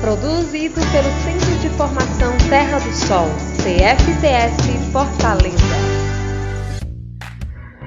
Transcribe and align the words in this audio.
Produzido 0.00 0.74
pelo 0.74 1.10
Centro 1.24 1.58
de 1.60 1.70
Formação 1.70 2.36
Terra 2.48 2.78
do 2.78 2.92
Sol, 2.92 3.26
CFTS 3.56 4.92
Fortaleza. 4.92 5.56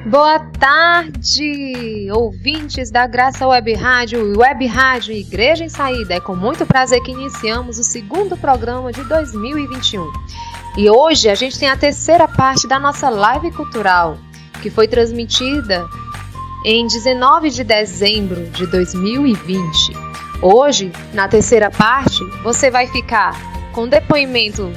Boa 0.08 0.40
tarde, 0.40 2.08
ouvintes 2.12 2.90
da 2.90 3.06
Graça 3.06 3.48
Web 3.48 3.74
Rádio 3.76 4.34
e 4.34 4.38
Web 4.38 4.66
Rádio 4.66 5.14
Igreja 5.14 5.64
em 5.64 5.70
Saída. 5.70 6.16
É 6.16 6.20
com 6.20 6.36
muito 6.36 6.66
prazer 6.66 7.00
que 7.04 7.12
iniciamos 7.12 7.78
o 7.78 7.84
segundo 7.84 8.36
programa 8.36 8.92
de 8.92 9.04
2021. 9.04 10.12
E 10.78 10.90
hoje 10.90 11.30
a 11.30 11.36
gente 11.36 11.60
tem 11.60 11.70
a 11.70 11.78
terceira 11.78 12.28
parte 12.28 12.68
da 12.68 12.80
nossa 12.80 13.10
live 13.10 13.52
cultural, 13.52 14.18
que 14.62 14.72
foi 14.72 14.88
transmitida 14.88 15.88
em 16.66 16.88
19 16.88 17.52
de 17.52 17.64
dezembro 17.64 18.50
de 18.50 18.66
2020. 18.66 20.09
Hoje, 20.42 20.92
na 21.14 21.28
terceira 21.28 21.70
parte, 21.70 22.24
você 22.44 22.72
vai 22.72 22.88
ficar 22.88 23.36
com 23.74 23.88
depoimento 23.88 24.72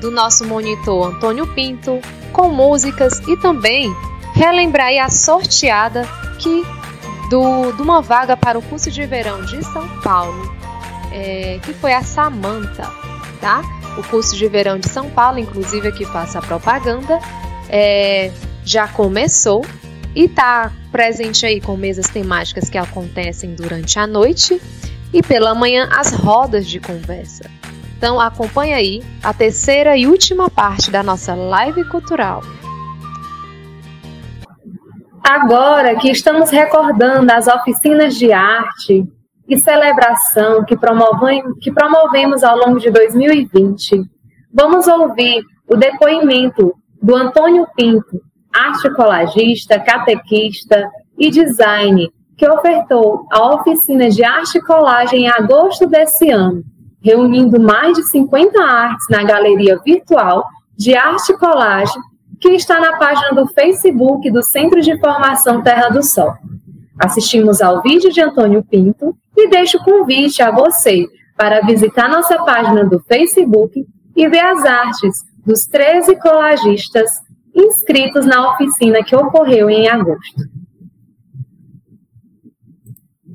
do 0.00 0.10
nosso 0.10 0.46
monitor 0.46 1.14
Antônio 1.14 1.46
Pinto, 1.54 1.98
com 2.32 2.48
músicas 2.50 3.18
e 3.26 3.36
também 3.38 3.90
relembrar 4.34 4.92
a 5.02 5.08
sorteada 5.08 6.06
que 6.38 6.62
do, 7.30 7.72
de 7.72 7.82
uma 7.82 8.02
vaga 8.02 8.36
para 8.36 8.58
o 8.58 8.62
curso 8.62 8.90
de 8.90 9.04
verão 9.06 9.42
de 9.44 9.64
São 9.64 9.88
Paulo, 10.02 10.54
é, 11.10 11.58
que 11.62 11.72
foi 11.72 11.94
a 11.94 12.02
Samanta, 12.02 12.90
tá? 13.40 13.62
O 13.96 14.02
curso 14.04 14.36
de 14.36 14.46
verão 14.46 14.78
de 14.78 14.88
São 14.88 15.10
Paulo, 15.10 15.38
inclusive 15.38 15.88
aqui 15.88 16.04
faça 16.04 16.38
a 16.38 16.42
propaganda, 16.42 17.18
é, 17.68 18.30
já 18.62 18.86
começou 18.86 19.64
e 20.14 20.24
está 20.24 20.70
presente 20.92 21.44
aí 21.44 21.60
com 21.60 21.76
mesas 21.76 22.06
temáticas 22.08 22.68
que 22.68 22.78
acontecem 22.78 23.54
durante 23.54 23.98
a 23.98 24.06
noite 24.06 24.60
e 25.12 25.22
pela 25.22 25.54
manhã 25.54 25.88
as 25.90 26.12
rodas 26.12 26.66
de 26.66 26.80
conversa. 26.80 27.50
Então 27.96 28.20
acompanhe 28.20 28.72
aí 28.72 29.02
a 29.22 29.34
terceira 29.34 29.96
e 29.96 30.06
última 30.06 30.48
parte 30.48 30.90
da 30.90 31.02
nossa 31.02 31.34
live 31.34 31.84
cultural. 31.84 32.42
Agora 35.22 35.96
que 35.96 36.10
estamos 36.10 36.50
recordando 36.50 37.30
as 37.32 37.46
oficinas 37.48 38.14
de 38.14 38.32
arte 38.32 39.04
e 39.48 39.58
celebração 39.58 40.64
que, 40.64 40.76
que 41.60 41.72
promovemos 41.72 42.42
ao 42.42 42.56
longo 42.56 42.78
de 42.78 42.90
2020, 42.90 44.02
vamos 44.52 44.86
ouvir 44.86 45.42
o 45.66 45.76
depoimento 45.76 46.72
do 47.02 47.14
Antônio 47.14 47.66
Pinto, 47.76 48.20
arte 48.54 48.94
colagista, 48.94 49.78
catequista 49.80 50.88
e 51.18 51.30
design, 51.30 52.10
que 52.38 52.48
ofertou 52.48 53.26
a 53.32 53.56
oficina 53.56 54.08
de 54.08 54.24
arte 54.24 54.58
e 54.58 54.62
colagem 54.62 55.24
em 55.24 55.28
agosto 55.28 55.88
desse 55.88 56.30
ano, 56.30 56.62
reunindo 57.02 57.60
mais 57.60 57.96
de 57.96 58.04
50 58.04 58.62
artes 58.62 59.06
na 59.10 59.24
galeria 59.24 59.76
virtual 59.84 60.44
de 60.76 60.94
arte 60.94 61.32
e 61.32 61.36
colagem, 61.36 62.00
que 62.40 62.50
está 62.50 62.78
na 62.78 62.96
página 62.96 63.32
do 63.32 63.48
Facebook 63.48 64.30
do 64.30 64.40
Centro 64.44 64.80
de 64.80 64.96
Formação 65.00 65.60
Terra 65.62 65.88
do 65.88 66.00
Sol. 66.00 66.32
Assistimos 66.96 67.60
ao 67.60 67.82
vídeo 67.82 68.12
de 68.12 68.20
Antônio 68.20 68.62
Pinto 68.62 69.16
e 69.36 69.48
deixo 69.48 69.78
o 69.78 69.84
convite 69.84 70.40
a 70.40 70.52
você 70.52 71.06
para 71.36 71.60
visitar 71.62 72.08
nossa 72.08 72.38
página 72.44 72.84
do 72.84 73.00
Facebook 73.00 73.84
e 74.14 74.28
ver 74.28 74.40
as 74.40 74.64
artes 74.64 75.24
dos 75.44 75.66
13 75.66 76.16
colagistas 76.20 77.10
inscritos 77.52 78.24
na 78.24 78.52
oficina 78.52 79.02
que 79.02 79.16
ocorreu 79.16 79.68
em 79.68 79.88
agosto. 79.88 80.57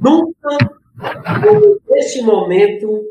Nunca, 0.03 0.57
neste 1.87 2.21
momento, 2.21 3.01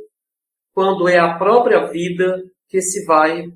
quando 0.74 1.08
é 1.08 1.18
a 1.18 1.38
própria 1.38 1.86
vida 1.86 2.44
que 2.68 2.82
se 2.82 3.06
vai, 3.06 3.46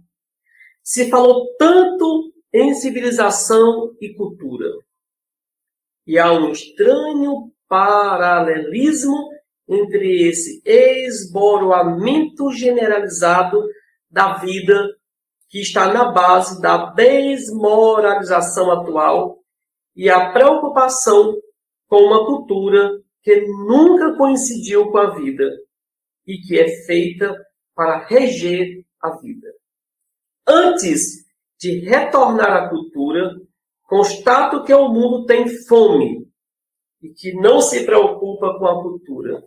se 0.82 1.10
falou 1.10 1.54
tanto 1.58 2.32
em 2.50 2.72
civilização 2.74 3.94
e 4.00 4.14
cultura. 4.14 4.72
E 6.06 6.18
há 6.18 6.32
um 6.32 6.50
estranho 6.50 7.52
paralelismo 7.68 9.28
entre 9.68 10.28
esse 10.28 10.62
esboroamento 10.64 12.50
generalizado 12.52 13.68
da 14.10 14.38
vida 14.38 14.96
que 15.50 15.60
está 15.60 15.92
na 15.92 16.10
base 16.10 16.62
da 16.62 16.86
desmoralização 16.94 18.70
atual 18.70 19.40
e 19.94 20.08
a 20.08 20.32
preocupação 20.32 21.36
com 21.86 21.96
uma 21.98 22.24
cultura 22.24 23.04
que 23.26 23.40
nunca 23.40 24.16
coincidiu 24.16 24.88
com 24.92 24.98
a 24.98 25.16
vida 25.16 25.50
e 26.24 26.38
que 26.38 26.56
é 26.56 26.86
feita 26.86 27.36
para 27.74 28.06
reger 28.06 28.86
a 29.02 29.16
vida. 29.16 29.52
Antes 30.46 31.26
de 31.58 31.80
retornar 31.80 32.52
à 32.52 32.68
cultura, 32.68 33.34
constato 33.82 34.62
que 34.62 34.72
o 34.72 34.88
mundo 34.88 35.26
tem 35.26 35.48
fome 35.66 36.24
e 37.02 37.08
que 37.08 37.32
não 37.32 37.60
se 37.60 37.84
preocupa 37.84 38.56
com 38.60 38.66
a 38.68 38.80
cultura 38.80 39.42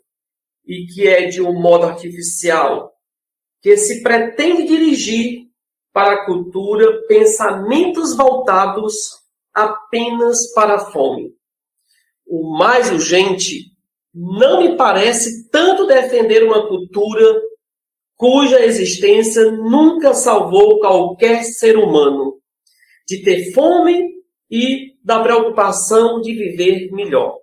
e 0.65 0.85
que 0.87 1.07
é 1.07 1.27
de 1.27 1.41
um 1.41 1.57
modo 1.57 1.85
artificial, 1.85 2.93
que 3.61 3.77
se 3.77 4.03
pretende 4.03 4.67
dirigir 4.67 5.47
para 5.93 6.15
a 6.15 6.25
cultura 6.25 7.01
pensamentos 7.07 8.13
voltados 8.13 8.93
apenas 9.53 10.51
para 10.51 10.75
a 10.75 10.91
fome. 10.91 11.33
O 12.27 12.57
mais 12.57 12.91
urgente 12.91 13.68
não 14.13 14.61
me 14.61 14.75
parece 14.75 15.49
tanto 15.49 15.85
defender 15.85 16.43
uma 16.43 16.67
cultura 16.67 17.41
cuja 18.15 18.59
existência 18.65 19.51
nunca 19.51 20.13
salvou 20.13 20.79
qualquer 20.79 21.43
ser 21.43 21.77
humano 21.77 22.39
de 23.07 23.23
ter 23.23 23.53
fome 23.53 24.09
e 24.51 24.93
da 25.03 25.21
preocupação 25.21 26.19
de 26.21 26.33
viver 26.33 26.91
melhor, 26.91 27.37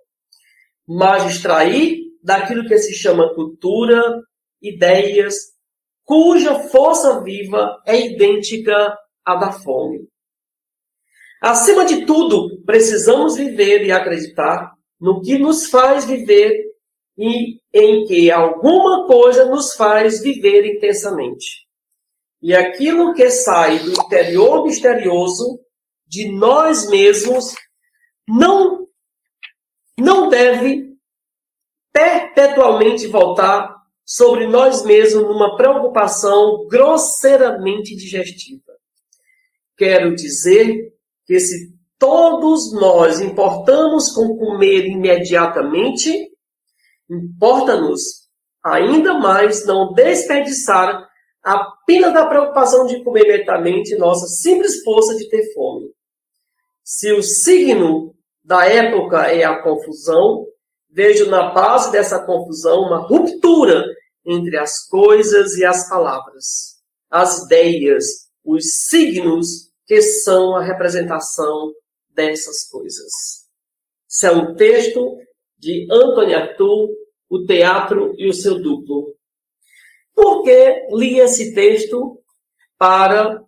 mas 0.87 1.31
extrair 1.31 1.99
daquilo 2.21 2.67
que 2.67 2.77
se 2.77 2.93
chama 2.93 3.33
cultura 3.33 4.01
ideias 4.61 5.35
cuja 6.03 6.55
força 6.69 7.21
viva 7.21 7.81
é 7.85 7.99
idêntica 7.99 8.97
à 9.25 9.35
da 9.35 9.51
fome. 9.51 10.07
Acima 11.41 11.85
de 11.85 12.05
tudo, 12.05 12.63
precisamos 12.63 13.35
viver 13.35 13.85
e 13.85 13.91
acreditar 13.91 14.76
no 14.99 15.21
que 15.21 15.37
nos 15.37 15.69
faz 15.69 16.05
viver 16.05 16.53
e 17.17 17.59
em 17.73 18.05
que 18.05 18.31
alguma 18.31 19.07
coisa 19.07 19.45
nos 19.45 19.73
faz 19.73 20.21
viver 20.21 20.65
intensamente. 20.65 21.67
E 22.41 22.53
aquilo 22.53 23.13
que 23.13 23.29
sai 23.29 23.79
do 23.79 23.93
interior 23.93 24.63
misterioso 24.63 25.59
de 26.05 26.31
nós 26.31 26.89
mesmos 26.89 27.55
não 28.27 28.87
não 29.99 30.29
deve 30.29 30.95
perpetualmente 31.91 33.07
voltar 33.07 33.75
sobre 34.05 34.45
nós 34.45 34.85
mesmos 34.85 35.23
numa 35.23 35.57
preocupação 35.57 36.67
grosseiramente 36.67 37.95
digestiva. 37.95 38.73
Quero 39.75 40.15
dizer 40.15 40.93
que 41.25 41.39
se 41.39 41.76
todos 41.99 42.73
nós 42.73 43.19
importamos 43.19 44.11
com 44.11 44.37
comer 44.37 44.85
imediatamente, 44.85 46.29
importa-nos 47.09 48.27
ainda 48.63 49.15
mais 49.15 49.65
não 49.65 49.93
desperdiçar 49.93 51.07
apenas 51.43 52.13
da 52.13 52.25
preocupação 52.25 52.85
de 52.85 53.03
comer 53.03 53.25
imediatamente 53.25 53.95
nossa 53.95 54.27
simples 54.27 54.83
força 54.83 55.15
de 55.15 55.29
ter 55.29 55.53
fome. 55.53 55.89
Se 56.83 57.11
o 57.13 57.23
signo 57.23 58.15
da 58.43 58.65
época 58.65 59.31
é 59.31 59.43
a 59.43 59.61
confusão, 59.61 60.45
vejo 60.89 61.29
na 61.29 61.51
base 61.51 61.91
dessa 61.91 62.19
confusão 62.25 62.81
uma 62.81 62.99
ruptura 63.07 63.85
entre 64.25 64.57
as 64.57 64.85
coisas 64.87 65.55
e 65.57 65.65
as 65.65 65.87
palavras, 65.89 66.81
as 67.09 67.43
ideias, 67.43 68.05
os 68.43 68.63
signos 68.87 69.71
que 69.85 70.01
são 70.01 70.55
a 70.55 70.63
representação 70.63 71.71
dessas 72.17 72.67
coisas. 72.67 73.11
Isso 74.09 74.25
é 74.25 74.31
um 74.31 74.55
texto 74.55 75.17
de 75.57 75.87
Anthony 75.91 76.33
Arthur, 76.33 76.89
O 77.29 77.45
Teatro 77.45 78.15
e 78.17 78.27
o 78.27 78.33
Seu 78.33 78.59
Duplo. 78.59 79.15
Por 80.15 80.43
que 80.43 80.87
li 80.91 81.19
esse 81.19 81.53
texto 81.53 82.19
para 82.77 83.43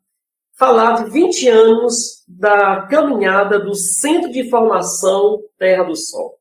falar 0.58 1.04
de 1.04 1.12
20 1.12 1.48
anos 1.48 2.24
da 2.28 2.86
caminhada 2.88 3.60
do 3.60 3.74
Centro 3.74 4.32
de 4.32 4.50
Formação 4.50 5.42
Terra 5.58 5.84
do 5.84 5.96
Sol, 5.96 6.38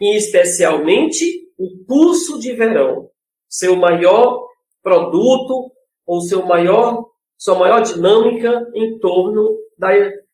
e 0.00 0.16
especialmente 0.16 1.48
o 1.56 1.84
curso 1.86 2.38
de 2.38 2.52
verão, 2.52 3.08
seu 3.48 3.76
maior 3.76 4.46
produto 4.82 5.72
ou 6.04 6.20
seu 6.20 6.44
maior, 6.44 7.06
sua 7.38 7.54
maior 7.54 7.80
dinâmica 7.82 8.68
em 8.74 8.98
torno 8.98 9.56
da, 9.78 9.90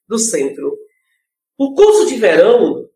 do 0.09 0.19
centro. 0.19 0.75
O 1.61 1.75
curso 1.75 2.07
de 2.07 2.15
verão, 2.15 2.89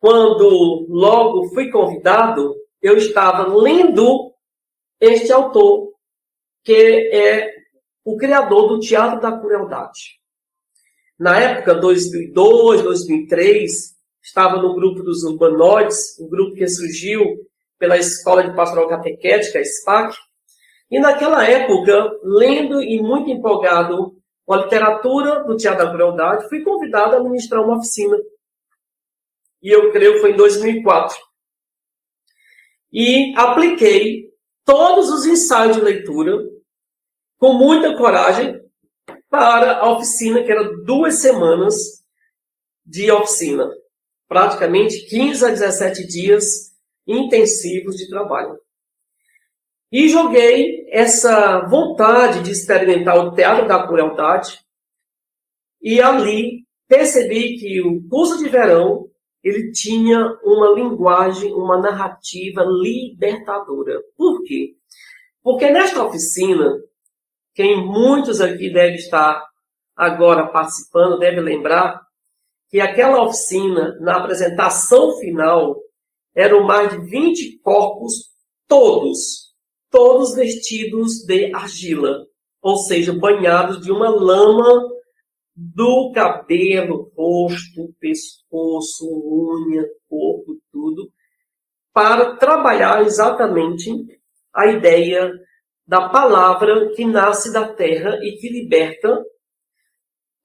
quando 0.00 0.86
logo 0.88 1.50
fui 1.50 1.70
convidado, 1.70 2.56
eu 2.80 2.96
estava 2.96 3.46
lendo 3.46 4.32
este 4.98 5.30
autor, 5.30 5.92
que 6.64 7.10
é 7.12 7.54
o 8.02 8.16
criador 8.16 8.68
do 8.68 8.80
Teatro 8.80 9.20
da 9.20 9.38
Crueldade. 9.38 10.18
Na 11.18 11.38
época, 11.38 11.74
2002, 11.74 12.80
2003, 12.80 13.70
estava 14.22 14.56
no 14.56 14.74
grupo 14.74 15.02
dos 15.02 15.22
Urbanoides, 15.22 16.18
um 16.18 16.30
grupo 16.30 16.56
que 16.56 16.66
surgiu 16.66 17.22
pela 17.78 17.98
Escola 17.98 18.42
de 18.42 18.56
Pastoral 18.56 18.88
Catequética, 18.88 19.62
SPAC, 19.62 20.16
e 20.90 20.98
naquela 20.98 21.46
época, 21.46 22.10
lendo 22.24 22.82
e 22.82 23.02
muito 23.02 23.28
empolgado 23.28 24.16
com 24.44 24.54
a 24.54 24.64
literatura 24.64 25.44
do 25.44 25.56
Teatro 25.56 25.86
da 25.86 25.92
Crueldade, 25.92 26.48
fui 26.48 26.62
convidado 26.62 27.16
a 27.16 27.22
ministrar 27.22 27.62
uma 27.62 27.78
oficina. 27.78 28.16
E 29.62 29.70
eu 29.70 29.92
creio 29.92 30.14
que 30.14 30.20
foi 30.20 30.32
em 30.32 30.36
2004. 30.36 31.16
E 32.92 33.32
apliquei 33.36 34.30
todos 34.64 35.08
os 35.10 35.24
ensaios 35.24 35.76
de 35.76 35.82
leitura 35.82 36.36
com 37.38 37.54
muita 37.54 37.96
coragem 37.96 38.60
para 39.28 39.78
a 39.78 39.90
oficina, 39.90 40.42
que 40.42 40.52
era 40.52 40.76
duas 40.84 41.16
semanas 41.16 41.74
de 42.84 43.10
oficina. 43.10 43.70
Praticamente 44.28 45.06
15 45.06 45.44
a 45.44 45.48
17 45.48 46.06
dias 46.06 46.72
intensivos 47.06 47.96
de 47.96 48.08
trabalho. 48.08 48.58
E 49.92 50.08
joguei 50.08 50.86
essa 50.90 51.60
vontade 51.68 52.42
de 52.42 52.50
experimentar 52.50 53.18
o 53.18 53.34
teatro 53.34 53.68
da 53.68 53.86
crueldade 53.86 54.58
e 55.82 56.00
ali 56.00 56.64
percebi 56.88 57.58
que 57.58 57.82
o 57.82 58.02
curso 58.08 58.38
de 58.38 58.48
verão 58.48 59.10
ele 59.44 59.70
tinha 59.72 60.38
uma 60.44 60.70
linguagem, 60.70 61.52
uma 61.52 61.78
narrativa 61.78 62.64
libertadora. 62.64 64.00
Por 64.16 64.42
quê? 64.44 64.74
Porque 65.42 65.70
nesta 65.70 66.02
oficina 66.02 66.80
quem 67.54 67.84
muitos 67.84 68.40
aqui 68.40 68.72
deve 68.72 68.94
estar 68.94 69.44
agora 69.94 70.46
participando 70.46 71.18
deve 71.18 71.40
lembrar 71.40 72.00
que 72.70 72.80
aquela 72.80 73.22
oficina, 73.22 73.98
na 74.00 74.16
apresentação 74.16 75.18
final, 75.18 75.76
eram 76.34 76.62
mais 76.62 76.90
de 76.90 76.98
20 77.10 77.58
corpos, 77.58 78.30
todos, 78.66 79.41
todos 79.92 80.34
vestidos 80.34 81.22
de 81.26 81.54
argila, 81.54 82.26
ou 82.62 82.76
seja, 82.78 83.12
banhados 83.12 83.82
de 83.82 83.92
uma 83.92 84.08
lama 84.08 84.90
do 85.54 86.10
cabelo, 86.12 87.12
rosto, 87.14 87.94
pescoço, 88.00 89.06
unha, 89.06 89.86
corpo, 90.08 90.56
tudo, 90.72 91.12
para 91.92 92.36
trabalhar 92.36 93.02
exatamente 93.02 93.90
a 94.54 94.66
ideia 94.66 95.30
da 95.86 96.08
palavra 96.08 96.88
que 96.94 97.04
nasce 97.04 97.52
da 97.52 97.68
terra 97.68 98.18
e 98.22 98.38
que 98.38 98.48
liberta 98.48 99.22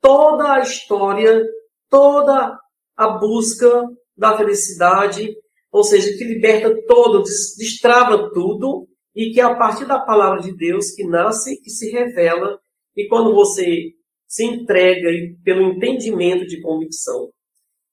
toda 0.01 0.55
a 0.55 0.59
história, 0.59 1.41
toda 1.89 2.59
a 2.97 3.07
busca 3.07 3.87
da 4.15 4.35
felicidade, 4.35 5.33
ou 5.71 5.85
seja, 5.85 6.17
que 6.17 6.23
liberta 6.25 6.75
todo, 6.85 7.23
destrava 7.23 8.29
tudo 8.33 8.87
e 9.17 9.31
que 9.31 9.41
é 9.41 9.43
a 9.43 9.55
partir 9.55 9.85
da 9.85 9.97
palavra 9.97 10.39
de 10.39 10.55
Deus 10.55 10.91
que 10.91 11.03
nasce, 11.03 11.59
que 11.59 11.71
se 11.71 11.89
revela 11.89 12.59
e 12.95 13.07
quando 13.07 13.33
você 13.33 13.93
se 14.27 14.45
entrega 14.45 15.09
pelo 15.43 15.63
entendimento 15.63 16.45
de 16.45 16.61
convicção. 16.61 17.31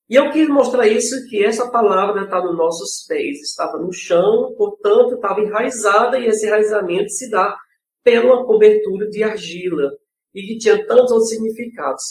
E 0.07 0.17
eu 0.17 0.31
quis 0.31 0.47
mostrar 0.51 0.87
isso, 0.87 1.27
que 1.31 1.43
essa 1.43 1.71
palavra 1.71 2.25
está 2.25 2.43
nos 2.45 2.55
nossos 2.55 3.07
pés, 3.09 3.41
estava 3.41 3.79
no 3.79 3.91
chão, 3.91 4.55
portanto, 4.59 5.15
estava 5.15 5.41
enraizada, 5.41 6.19
e 6.19 6.27
esse 6.27 6.47
enraizamento 6.47 7.09
se 7.09 7.31
dá 7.31 7.57
pela 8.03 8.45
cobertura 8.45 9.09
de 9.09 9.23
argila, 9.23 9.93
e 10.35 10.43
que 10.43 10.59
tinha 10.59 10.87
tantos 10.87 11.11
outros 11.11 11.31
significados. 11.31 12.03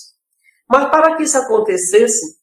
Mas 0.68 0.90
para 0.90 1.16
que 1.16 1.24
isso 1.24 1.38
acontecesse, 1.38 2.36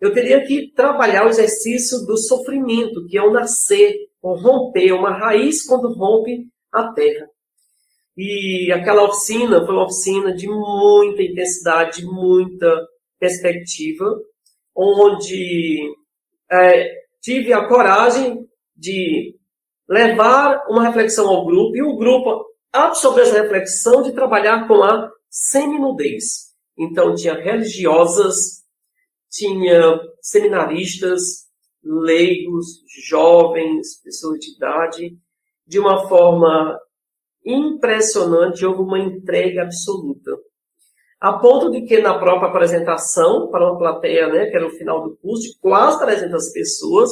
eu 0.00 0.14
teria 0.14 0.42
que 0.46 0.72
trabalhar 0.72 1.26
o 1.26 1.28
exercício 1.28 1.98
do 2.06 2.16
sofrimento, 2.16 3.06
que 3.06 3.18
é 3.18 3.22
o 3.22 3.32
nascer, 3.32 3.94
o 4.26 4.34
romper, 4.34 4.92
uma 4.92 5.16
raiz 5.16 5.64
quando 5.64 5.94
rompe 5.94 6.48
a 6.72 6.92
terra. 6.92 7.28
E 8.16 8.72
aquela 8.72 9.04
oficina 9.04 9.64
foi 9.64 9.72
uma 9.72 9.84
oficina 9.84 10.34
de 10.34 10.48
muita 10.48 11.22
intensidade, 11.22 12.00
de 12.00 12.06
muita 12.06 12.88
perspectiva, 13.20 14.04
onde 14.74 15.94
é, 16.50 16.92
tive 17.22 17.52
a 17.52 17.68
coragem 17.68 18.44
de 18.74 19.36
levar 19.88 20.64
uma 20.68 20.88
reflexão 20.88 21.28
ao 21.28 21.46
grupo 21.46 21.76
e 21.76 21.82
o 21.82 21.96
grupo 21.96 22.44
absorver 22.72 23.22
essa 23.22 23.42
reflexão 23.42 24.02
de 24.02 24.12
trabalhar 24.12 24.66
com 24.66 24.82
a 24.82 25.08
seminudez. 25.30 26.52
Então 26.76 27.14
tinha 27.14 27.34
religiosas, 27.34 28.64
tinha 29.30 30.00
seminaristas, 30.20 31.45
leigos, 31.86 32.82
jovens, 33.08 34.00
pessoas 34.02 34.40
de 34.40 34.56
idade, 34.56 35.16
de 35.66 35.78
uma 35.78 36.08
forma 36.08 36.78
impressionante, 37.44 38.66
houve 38.66 38.82
uma 38.82 38.98
entrega 38.98 39.62
absoluta. 39.62 40.32
A 41.20 41.32
ponto 41.34 41.70
de 41.70 41.82
que 41.82 41.98
na 42.00 42.18
própria 42.18 42.48
apresentação, 42.48 43.48
para 43.48 43.70
uma 43.70 43.78
plateia, 43.78 44.28
né, 44.28 44.46
que 44.46 44.56
era 44.56 44.66
o 44.66 44.70
final 44.70 45.02
do 45.02 45.16
curso, 45.16 45.42
de 45.44 45.58
quase 45.58 45.98
300 46.00 46.52
pessoas, 46.52 47.10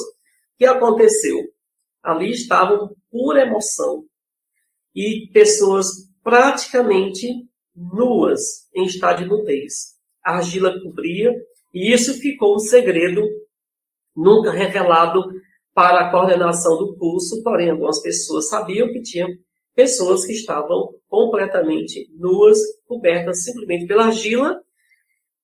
que 0.59 0.67
aconteceu? 0.67 1.39
Ali 2.03 2.31
estavam 2.31 2.95
por 3.11 3.37
emoção. 3.37 4.05
E 4.95 5.29
pessoas 5.33 5.87
praticamente 6.23 7.29
nuas, 7.75 8.69
em 8.75 8.85
estado 8.85 9.23
de 9.23 9.29
nudez. 9.29 9.95
A 10.23 10.37
argila 10.37 10.81
cobria, 10.81 11.33
e 11.73 11.93
isso 11.93 12.15
ficou 12.21 12.57
um 12.57 12.59
segredo 12.59 13.23
nunca 14.17 14.51
revelado 14.51 15.23
para 15.75 16.01
a 16.01 16.11
coordenação 16.11 16.79
do 16.79 16.97
curso, 16.97 17.43
porém 17.43 17.71
algumas 17.71 18.01
pessoas 18.01 18.49
sabiam 18.49 18.89
que 18.89 19.03
tinham 19.03 19.29
pessoas 19.75 20.25
que 20.25 20.33
estavam 20.33 20.95
completamente 21.09 22.09
nuas, 22.17 22.59
cobertas 22.87 23.43
simplesmente 23.43 23.87
pela 23.87 24.07
argila, 24.07 24.61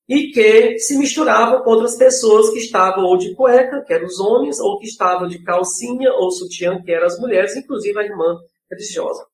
e 0.08 0.32
que 0.32 0.78
se 0.78 0.98
misturavam 0.98 1.62
com 1.62 1.70
outras 1.70 1.96
pessoas 1.96 2.50
que 2.50 2.58
estavam 2.58 3.04
ou 3.04 3.16
de 3.16 3.34
cueca, 3.34 3.82
que 3.84 3.92
eram 3.92 4.06
os 4.06 4.18
homens, 4.18 4.58
ou 4.58 4.78
que 4.78 4.86
estavam 4.86 5.28
de 5.28 5.42
calcinha 5.42 6.12
ou 6.14 6.30
sutiã, 6.30 6.82
que 6.82 6.90
eram 6.90 7.06
as 7.06 7.18
mulheres, 7.20 7.56
inclusive 7.56 7.96
a 7.98 8.04
irmã 8.04 8.36
religiosa. 8.68 9.24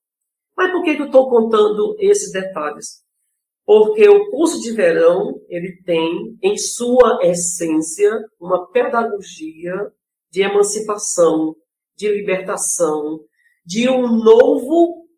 Mas 0.57 0.71
por 0.73 0.83
que, 0.83 0.91
eu 0.91 1.07
estou 1.07 1.31
contando 1.31 1.97
esses 1.99 2.33
detalhes? 2.33 3.06
Porque 3.67 4.09
o 4.09 4.31
curso 4.31 4.61
de 4.61 4.71
verão, 4.71 5.41
ele 5.49 5.83
tem, 5.85 6.39
em 6.41 6.57
sua 6.57 7.19
essência, 7.23 8.09
uma 8.41 8.71
pedagogia 8.71 9.75
de 10.31 10.43
emancipação, 10.43 11.57
de 11.97 12.09
libertação, 12.09 13.21
de 13.65 13.89
um 13.89 14.07
novo 14.07 15.09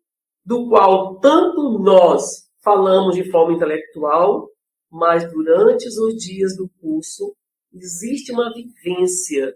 do 0.43 0.67
qual 0.67 1.19
tanto 1.19 1.77
nós 1.77 2.49
falamos 2.63 3.15
de 3.15 3.29
forma 3.29 3.53
intelectual, 3.53 4.49
mas 4.91 5.31
durante 5.31 5.87
os 5.87 6.15
dias 6.15 6.57
do 6.57 6.67
curso 6.81 7.35
existe 7.71 8.31
uma 8.31 8.51
vivência, 8.51 9.55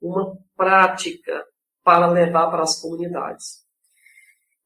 uma 0.00 0.34
prática 0.56 1.44
para 1.84 2.10
levar 2.10 2.50
para 2.50 2.62
as 2.62 2.80
comunidades. 2.80 3.61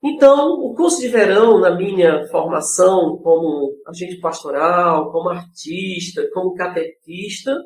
Então, 0.03 0.61
o 0.61 0.75
curso 0.75 1.01
de 1.01 1.09
verão, 1.09 1.59
na 1.59 1.75
minha 1.75 2.27
formação 2.29 3.19
como 3.23 3.75
agente 3.87 4.21
pastoral, 4.21 5.11
como 5.11 5.31
artista, 5.31 6.29
como 6.33 6.55
catequista, 6.55 7.57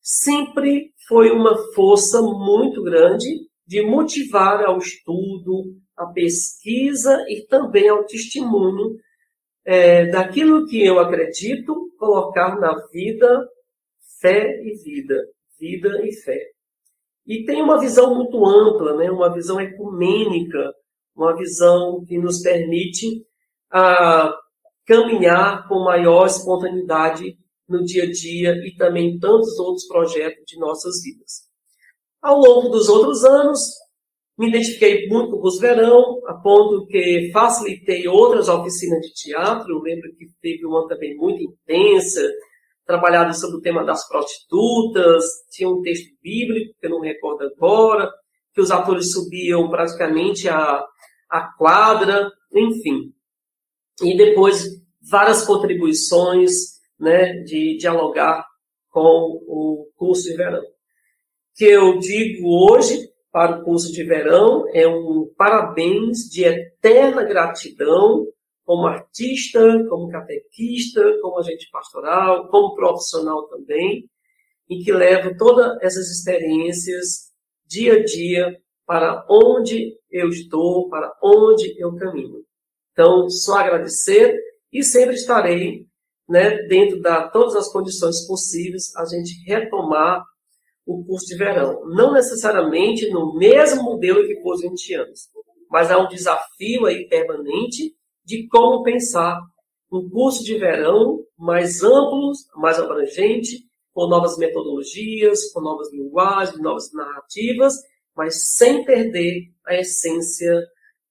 sempre 0.00 0.92
foi 1.08 1.30
uma 1.30 1.56
força 1.74 2.20
muito 2.20 2.82
grande 2.82 3.48
de 3.66 3.82
motivar 3.82 4.64
ao 4.64 4.78
estudo, 4.78 5.74
à 5.96 6.06
pesquisa 6.06 7.24
e 7.28 7.46
também 7.46 7.88
ao 7.88 8.04
testemunho 8.04 8.96
é, 9.64 10.06
daquilo 10.06 10.66
que 10.66 10.84
eu 10.84 10.98
acredito 10.98 11.90
colocar 11.98 12.58
na 12.58 12.74
vida, 12.92 13.48
fé 14.20 14.60
e 14.62 14.74
vida, 14.82 15.26
vida 15.58 16.06
e 16.06 16.12
fé. 16.12 16.38
E 17.26 17.44
tem 17.44 17.62
uma 17.62 17.80
visão 17.80 18.14
muito 18.14 18.44
ampla, 18.44 18.96
né, 18.96 19.10
uma 19.10 19.32
visão 19.32 19.58
ecumênica, 19.58 20.74
uma 21.14 21.36
visão 21.36 22.04
que 22.06 22.18
nos 22.18 22.40
permite 22.40 23.24
ah, 23.70 24.34
caminhar 24.86 25.66
com 25.68 25.84
maior 25.84 26.26
espontaneidade 26.26 27.36
no 27.68 27.84
dia 27.84 28.04
a 28.04 28.10
dia 28.10 28.52
e 28.66 28.74
também 28.76 29.18
tantos 29.18 29.58
outros 29.58 29.86
projetos 29.86 30.44
de 30.46 30.58
nossas 30.58 31.02
vidas. 31.02 31.44
Ao 32.20 32.38
longo 32.38 32.68
dos 32.68 32.88
outros 32.88 33.24
anos, 33.24 33.60
me 34.36 34.48
identifiquei 34.48 35.06
muito 35.08 35.38
com 35.38 35.46
o 35.46 35.58
verão, 35.58 36.20
a 36.26 36.34
ponto 36.34 36.86
que 36.86 37.30
facilitei 37.32 38.08
outras 38.08 38.48
oficinas 38.48 39.00
de 39.00 39.14
teatro. 39.14 39.70
Eu 39.70 39.80
lembro 39.80 40.10
que 40.16 40.26
teve 40.42 40.66
uma 40.66 40.88
também 40.88 41.16
muito 41.16 41.42
intensa, 41.42 42.20
trabalhada 42.84 43.32
sobre 43.32 43.56
o 43.56 43.60
tema 43.60 43.84
das 43.84 44.06
prostitutas, 44.08 45.24
tinha 45.50 45.68
um 45.68 45.80
texto 45.82 46.10
bíblico, 46.22 46.74
que 46.78 46.86
eu 46.86 46.90
não 46.90 47.00
recordo 47.00 47.44
agora, 47.44 48.10
que 48.52 48.60
os 48.60 48.70
atores 48.70 49.12
subiam 49.12 49.68
praticamente 49.70 50.48
a, 50.48 50.84
a 51.30 51.52
quadra, 51.56 52.30
enfim. 52.52 53.12
E 54.02 54.16
depois 54.16 54.64
várias 55.00 55.44
contribuições 55.44 56.80
né, 56.98 57.34
de 57.42 57.76
dialogar 57.76 58.46
com 58.90 59.40
o 59.46 59.88
curso 59.96 60.24
de 60.24 60.36
verão. 60.36 60.62
Que 61.54 61.66
eu 61.66 61.98
digo 61.98 62.48
hoje 62.70 63.08
para 63.30 63.58
o 63.58 63.64
curso 63.64 63.92
de 63.92 64.04
verão 64.04 64.64
é 64.72 64.86
um 64.86 65.28
parabéns 65.36 66.30
de 66.30 66.44
eterna 66.44 67.24
gratidão 67.24 68.26
como 68.64 68.86
artista, 68.86 69.60
como 69.88 70.08
catequista, 70.08 71.18
como 71.20 71.38
agente 71.38 71.68
pastoral, 71.70 72.48
como 72.48 72.74
profissional 72.74 73.46
também, 73.48 74.08
e 74.68 74.82
que 74.82 74.92
leva 74.92 75.36
todas 75.36 75.76
essas 75.82 76.10
experiências 76.10 77.32
dia 77.66 77.94
a 77.94 78.04
dia 78.04 78.56
para 78.86 79.24
onde 79.28 79.96
eu 80.10 80.28
estou, 80.28 80.88
para 80.88 81.12
onde 81.22 81.74
eu 81.78 81.94
caminho. 81.96 82.44
Então, 82.92 83.28
só 83.28 83.58
agradecer 83.58 84.38
e 84.72 84.82
sempre 84.82 85.14
estarei, 85.14 85.86
né, 86.28 86.62
dentro 86.68 87.00
de 87.00 87.32
todas 87.32 87.56
as 87.56 87.70
condições 87.72 88.26
possíveis, 88.26 88.94
a 88.96 89.04
gente 89.04 89.44
retomar 89.46 90.24
o 90.86 91.04
curso 91.04 91.26
de 91.26 91.36
verão. 91.36 91.86
Não 91.88 92.12
necessariamente 92.12 93.08
no 93.10 93.34
mesmo 93.36 93.82
modelo 93.82 94.26
que 94.26 94.36
por 94.36 94.60
20 94.60 94.94
anos, 94.94 95.28
mas 95.70 95.90
há 95.90 95.98
um 95.98 96.08
desafio 96.08 96.86
aí 96.86 97.08
permanente 97.08 97.94
de 98.24 98.46
como 98.48 98.82
pensar 98.82 99.40
um 99.92 100.08
curso 100.08 100.44
de 100.44 100.58
verão 100.58 101.24
mais 101.38 101.82
amplo, 101.82 102.32
mais 102.56 102.78
abrangente, 102.78 103.64
com 103.92 104.08
novas 104.08 104.36
metodologias, 104.36 105.52
com 105.52 105.60
novas 105.60 105.92
linguagens, 105.92 106.60
novas 106.60 106.92
narrativas, 106.92 107.74
mas 108.16 108.54
sem 108.54 108.84
perder 108.84 109.50
a 109.66 109.74
essência 109.74 110.62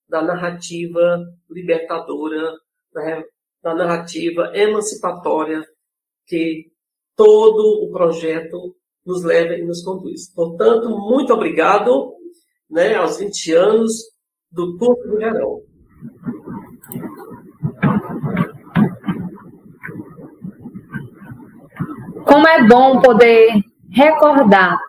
da 0.08 0.22
narrativa 0.22 1.26
libertadora, 1.50 2.54
né, 2.94 3.24
da 3.62 3.74
narrativa 3.74 4.52
emancipatória 4.54 5.66
que 6.28 6.72
todo 7.16 7.84
o 7.84 7.92
projeto 7.92 8.76
nos 9.06 9.24
leva 9.24 9.54
e 9.54 9.66
nos 9.66 9.84
conduz. 9.84 10.34
Portanto, 10.34 10.90
muito 10.90 11.34
obrigado 11.34 12.14
né, 12.70 12.96
aos 12.96 13.18
20 13.18 13.54
anos 13.54 13.92
do 14.52 14.78
curso 14.78 15.08
do 15.08 15.18
verão. 15.18 15.62
Como 22.26 22.48
é 22.48 22.68
bom 22.68 23.02
poder 23.02 23.52
recordar 23.92 24.80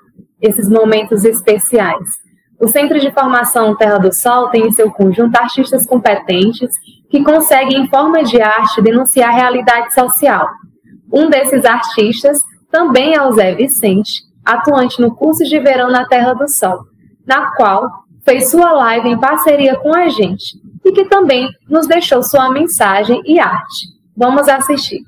esses 0.44 0.68
momentos 0.68 1.24
especiais. 1.24 2.06
O 2.60 2.68
Centro 2.68 3.00
de 3.00 3.10
Formação 3.10 3.74
Terra 3.76 3.98
do 3.98 4.14
Sol 4.14 4.48
tem 4.48 4.66
em 4.66 4.72
seu 4.72 4.90
conjunto 4.90 5.36
artistas 5.36 5.86
competentes 5.86 6.70
que 7.10 7.24
conseguem, 7.24 7.82
em 7.82 7.88
forma 7.88 8.22
de 8.22 8.40
arte, 8.40 8.82
denunciar 8.82 9.30
a 9.30 9.36
realidade 9.36 9.94
social. 9.94 10.48
Um 11.12 11.30
desses 11.30 11.64
artistas 11.64 12.38
também 12.70 13.14
é 13.14 13.22
o 13.22 13.32
Zé 13.32 13.54
Vicente, 13.54 14.22
atuante 14.44 15.00
no 15.00 15.14
curso 15.14 15.44
de 15.44 15.58
verão 15.58 15.90
na 15.90 16.06
Terra 16.06 16.34
do 16.34 16.48
Sol, 16.48 16.80
na 17.26 17.52
qual 17.52 17.88
fez 18.24 18.50
sua 18.50 18.72
live 18.72 19.08
em 19.08 19.18
parceria 19.18 19.76
com 19.76 19.94
a 19.94 20.08
gente 20.08 20.58
e 20.84 20.92
que 20.92 21.06
também 21.06 21.48
nos 21.68 21.86
deixou 21.86 22.22
sua 22.22 22.50
mensagem 22.50 23.22
e 23.24 23.38
arte. 23.38 23.88
Vamos 24.16 24.48
assistir. 24.48 25.00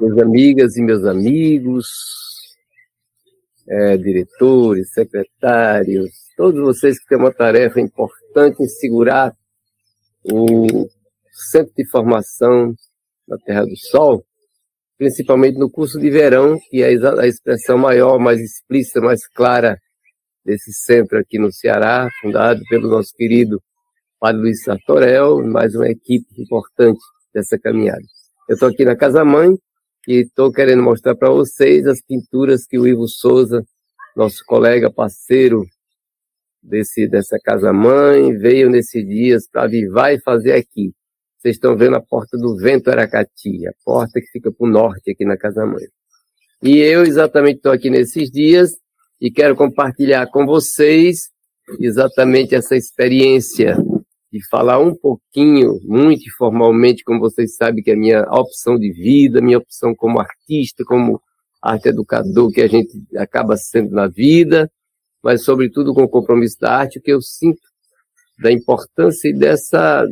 Minhas 0.00 0.18
amigas 0.18 0.76
e 0.76 0.82
meus 0.82 1.04
amigos, 1.04 1.88
é, 3.68 3.96
diretores, 3.96 4.92
secretários, 4.92 6.10
todos 6.36 6.60
vocês 6.60 6.98
que 6.98 7.06
têm 7.06 7.18
uma 7.18 7.32
tarefa 7.32 7.80
importante 7.80 8.62
em 8.62 8.68
segurar 8.68 9.34
o 10.24 10.88
Centro 11.50 11.72
de 11.76 11.86
Formação 11.88 12.74
na 13.26 13.36
Terra 13.38 13.64
do 13.64 13.76
Sol, 13.76 14.24
principalmente 14.96 15.58
no 15.58 15.70
curso 15.70 15.98
de 15.98 16.10
verão, 16.10 16.58
que 16.70 16.82
é 16.82 16.88
a 16.88 17.26
expressão 17.26 17.76
maior, 17.76 18.18
mais 18.18 18.40
explícita, 18.40 19.00
mais 19.00 19.26
clara 19.28 19.78
desse 20.44 20.72
centro 20.72 21.18
aqui 21.18 21.38
no 21.38 21.52
Ceará, 21.52 22.08
fundado 22.20 22.62
pelo 22.70 22.88
nosso 22.88 23.14
querido 23.14 23.62
Padre 24.18 24.42
Luiz 24.42 24.62
Sartorel, 24.62 25.44
mais 25.46 25.74
uma 25.74 25.88
equipe 25.88 26.26
importante 26.38 26.98
dessa 27.32 27.58
caminhada. 27.58 28.02
Eu 28.48 28.54
estou 28.54 28.68
aqui 28.68 28.84
na 28.84 28.96
Casa 28.96 29.24
Mãe, 29.24 29.56
e 30.08 30.22
estou 30.22 30.50
querendo 30.50 30.82
mostrar 30.82 31.14
para 31.14 31.28
vocês 31.28 31.86
as 31.86 32.00
pinturas 32.00 32.64
que 32.66 32.78
o 32.78 32.88
Ivo 32.88 33.06
Souza, 33.06 33.62
nosso 34.16 34.42
colega 34.46 34.90
parceiro 34.90 35.66
desse, 36.62 37.06
dessa 37.06 37.36
casa-mãe, 37.44 38.34
veio 38.38 38.70
nesses 38.70 39.06
dias 39.06 39.46
para 39.46 39.64
avivar 39.64 40.14
e 40.14 40.20
fazer 40.22 40.54
aqui. 40.54 40.94
Vocês 41.36 41.56
estão 41.56 41.76
vendo 41.76 41.96
a 41.96 42.00
porta 42.00 42.38
do 42.38 42.56
Vento 42.56 42.88
Aracati, 42.88 43.68
a 43.68 43.72
porta 43.84 44.18
que 44.18 44.28
fica 44.28 44.50
para 44.50 44.66
o 44.66 44.70
norte 44.70 45.10
aqui 45.10 45.26
na 45.26 45.36
casa-mãe. 45.36 45.84
E 46.62 46.78
eu 46.78 47.02
exatamente 47.02 47.56
estou 47.56 47.70
aqui 47.70 47.90
nesses 47.90 48.30
dias 48.30 48.70
e 49.20 49.30
quero 49.30 49.54
compartilhar 49.54 50.26
com 50.30 50.46
vocês 50.46 51.28
exatamente 51.78 52.54
essa 52.54 52.74
experiência 52.74 53.76
de 54.32 54.46
falar 54.48 54.78
um 54.78 54.94
pouquinho, 54.94 55.80
muito 55.84 56.26
informalmente, 56.26 57.02
como 57.02 57.20
vocês 57.20 57.56
sabem, 57.56 57.82
que 57.82 57.90
é 57.90 57.94
a 57.94 57.98
minha 57.98 58.22
opção 58.30 58.78
de 58.78 58.92
vida, 58.92 59.40
minha 59.40 59.58
opção 59.58 59.94
como 59.94 60.20
artista, 60.20 60.84
como 60.84 61.20
arte 61.62 61.88
educador 61.88 62.50
que 62.52 62.60
a 62.60 62.68
gente 62.68 63.02
acaba 63.16 63.56
sendo 63.56 63.90
na 63.90 64.06
vida, 64.06 64.70
mas 65.22 65.44
sobretudo 65.44 65.94
com 65.94 66.02
o 66.02 66.08
compromisso 66.08 66.56
da 66.60 66.76
arte, 66.76 66.98
o 66.98 67.02
que 67.02 67.12
eu 67.12 67.20
sinto 67.20 67.60
da 68.38 68.52
importância 68.52 69.28
e 69.28 69.32
dessa 69.32 70.06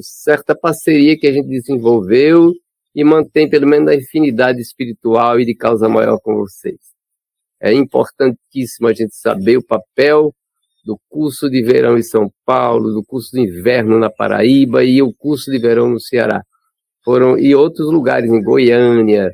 certa 0.00 0.54
parceria 0.54 1.18
que 1.18 1.26
a 1.26 1.32
gente 1.32 1.48
desenvolveu 1.48 2.52
e 2.94 3.02
mantém 3.02 3.48
pelo 3.48 3.66
menos 3.66 3.88
a 3.88 3.94
infinidade 3.94 4.60
espiritual 4.60 5.40
e 5.40 5.44
de 5.44 5.54
causa 5.54 5.88
maior 5.88 6.18
com 6.18 6.36
vocês. 6.36 6.78
É 7.60 7.72
importantíssimo 7.72 8.86
a 8.86 8.92
gente 8.92 9.16
saber 9.16 9.56
o 9.56 9.64
papel 9.64 10.32
do 10.86 10.96
curso 11.08 11.50
de 11.50 11.60
verão 11.62 11.98
em 11.98 12.02
São 12.02 12.30
Paulo, 12.44 12.92
do 12.92 13.04
curso 13.04 13.32
de 13.32 13.40
inverno 13.40 13.98
na 13.98 14.08
Paraíba 14.08 14.84
e 14.84 15.02
o 15.02 15.12
curso 15.12 15.50
de 15.50 15.58
verão 15.58 15.90
no 15.90 16.00
Ceará. 16.00 16.42
Foram 17.04 17.36
e 17.36 17.54
outros 17.56 17.92
lugares 17.92 18.30
em 18.30 18.40
Goiânia, 18.40 19.32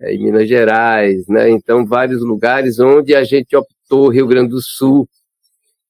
eh, 0.00 0.14
em 0.14 0.24
Minas 0.24 0.48
Gerais, 0.48 1.26
né? 1.28 1.50
Então 1.50 1.84
vários 1.84 2.22
lugares 2.22 2.80
onde 2.80 3.14
a 3.14 3.22
gente 3.22 3.54
optou 3.54 4.08
Rio 4.08 4.26
Grande 4.26 4.50
do 4.50 4.62
Sul 4.62 5.06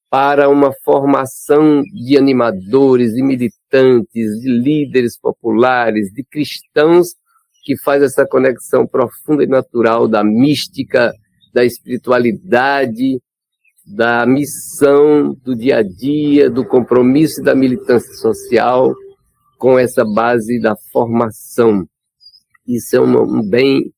para 0.09 0.49
uma 0.49 0.73
formação 0.83 1.81
de 1.83 2.17
animadores, 2.17 3.13
de 3.13 3.23
militantes, 3.23 4.39
de 4.41 4.49
líderes 4.49 5.17
populares, 5.17 6.11
de 6.13 6.23
cristãos 6.25 7.15
que 7.63 7.77
faz 7.83 8.03
essa 8.03 8.27
conexão 8.27 8.85
profunda 8.85 9.43
e 9.43 9.47
natural 9.47 10.07
da 10.07 10.23
mística, 10.23 11.11
da 11.53 11.63
espiritualidade 11.63 13.19
da 13.85 14.25
missão 14.25 15.35
do 15.43 15.55
dia 15.55 15.77
a 15.77 15.83
dia, 15.83 16.49
do 16.49 16.65
compromisso 16.65 17.41
da 17.43 17.53
militância 17.53 18.13
social 18.15 18.93
com 19.59 19.77
essa 19.77 20.03
base 20.03 20.59
da 20.59 20.75
formação. 20.91 21.87
Isso 22.67 22.95
é 22.95 22.99
um 22.99 23.47
bem, 23.47 23.93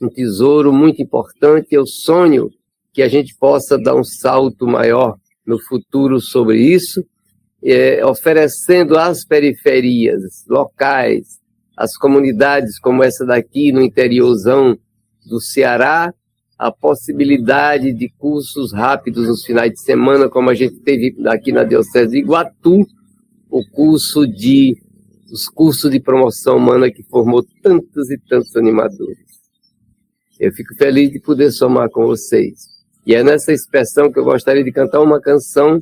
um 0.00 0.08
tesouro 0.08 0.72
muito 0.72 1.00
importante. 1.00 1.68
Eu 1.70 1.86
sonho 1.86 2.50
que 2.92 3.02
a 3.02 3.08
gente 3.08 3.36
possa 3.36 3.78
dar 3.78 3.94
um 3.94 4.02
salto 4.02 4.66
maior 4.66 5.16
no 5.46 5.60
futuro 5.60 6.20
sobre 6.20 6.58
isso, 6.58 7.04
é, 7.62 8.04
oferecendo 8.04 8.98
às 8.98 9.24
periferias 9.24 10.44
locais, 10.48 11.38
às 11.76 11.96
comunidades 11.96 12.78
como 12.80 13.02
essa 13.02 13.24
daqui 13.24 13.70
no 13.70 13.80
interiorzão 13.80 14.76
do 15.24 15.40
Ceará, 15.40 16.12
a 16.60 16.70
possibilidade 16.70 17.90
de 17.90 18.10
cursos 18.18 18.70
rápidos 18.70 19.26
nos 19.26 19.42
finais 19.42 19.72
de 19.72 19.80
semana, 19.80 20.28
como 20.28 20.50
a 20.50 20.54
gente 20.54 20.78
teve 20.80 21.16
aqui 21.26 21.52
na 21.52 21.64
Diocese 21.64 22.10
de 22.10 22.18
Iguatu, 22.18 22.86
o 23.50 23.66
curso 23.70 24.26
de 24.26 24.76
os 25.32 25.48
cursos 25.48 25.90
de 25.90 25.98
promoção 25.98 26.58
humana 26.58 26.90
que 26.90 27.02
formou 27.04 27.42
tantos 27.62 28.10
e 28.10 28.18
tantos 28.28 28.54
animadores. 28.56 29.24
Eu 30.38 30.52
fico 30.52 30.74
feliz 30.74 31.10
de 31.10 31.18
poder 31.18 31.50
somar 31.50 31.88
com 31.88 32.04
vocês. 32.04 32.58
E 33.06 33.14
é 33.14 33.24
nessa 33.24 33.54
expressão 33.54 34.12
que 34.12 34.18
eu 34.18 34.24
gostaria 34.24 34.62
de 34.62 34.70
cantar 34.70 35.00
uma 35.00 35.18
canção 35.18 35.80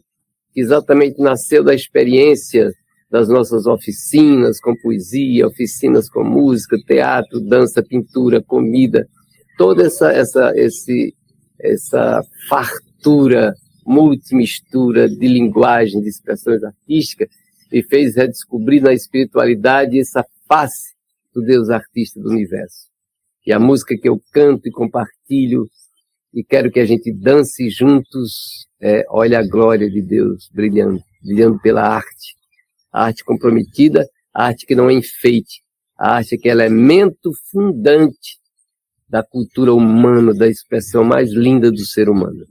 que 0.52 0.60
exatamente 0.60 1.20
nasceu 1.20 1.64
da 1.64 1.74
experiência 1.74 2.72
das 3.10 3.28
nossas 3.28 3.66
oficinas 3.66 4.60
com 4.60 4.76
poesia, 4.76 5.44
oficinas 5.44 6.08
com 6.08 6.22
música, 6.22 6.78
teatro, 6.86 7.40
dança, 7.40 7.82
pintura, 7.82 8.40
comida, 8.40 9.08
toda 9.58 9.84
essa 9.84 10.10
essa 10.12 10.52
esse 10.54 11.14
essa 11.60 12.22
fartura 12.48 13.52
multimistura 13.84 15.08
de 15.08 15.26
linguagem, 15.26 16.00
de 16.00 16.08
expressões 16.08 16.62
artísticas, 16.62 17.28
me 17.72 17.82
fez 17.82 18.14
redescobrir 18.14 18.82
na 18.82 18.92
espiritualidade 18.92 19.98
essa 19.98 20.24
face 20.46 20.94
do 21.34 21.42
Deus 21.42 21.68
artista 21.68 22.20
do 22.20 22.30
universo. 22.30 22.86
E 23.46 23.52
a 23.52 23.58
música 23.58 23.96
que 23.96 24.08
eu 24.08 24.20
canto 24.32 24.68
e 24.68 24.70
compartilho 24.70 25.66
e 26.32 26.44
quero 26.44 26.70
que 26.70 26.80
a 26.80 26.86
gente 26.86 27.10
dance 27.12 27.68
juntos 27.70 28.68
é 28.80 29.04
Olha 29.08 29.40
a 29.40 29.46
Glória 29.46 29.90
de 29.90 30.02
Deus 30.02 30.48
brilhando, 30.52 31.02
brilhando 31.24 31.58
pela 31.60 31.82
arte. 31.82 32.36
A 32.92 33.06
arte 33.06 33.24
comprometida, 33.24 34.06
a 34.32 34.46
arte 34.46 34.66
que 34.66 34.74
não 34.74 34.88
é 34.88 34.92
enfeite, 34.92 35.62
a 35.98 36.16
arte 36.16 36.38
que 36.38 36.48
é 36.48 36.52
elemento 36.52 37.32
fundante 37.50 38.38
da 39.08 39.22
cultura 39.22 39.72
humana, 39.72 40.34
da 40.34 40.46
expressão 40.46 41.02
mais 41.02 41.32
linda 41.32 41.70
do 41.70 41.84
ser 41.84 42.08
humano. 42.08 42.44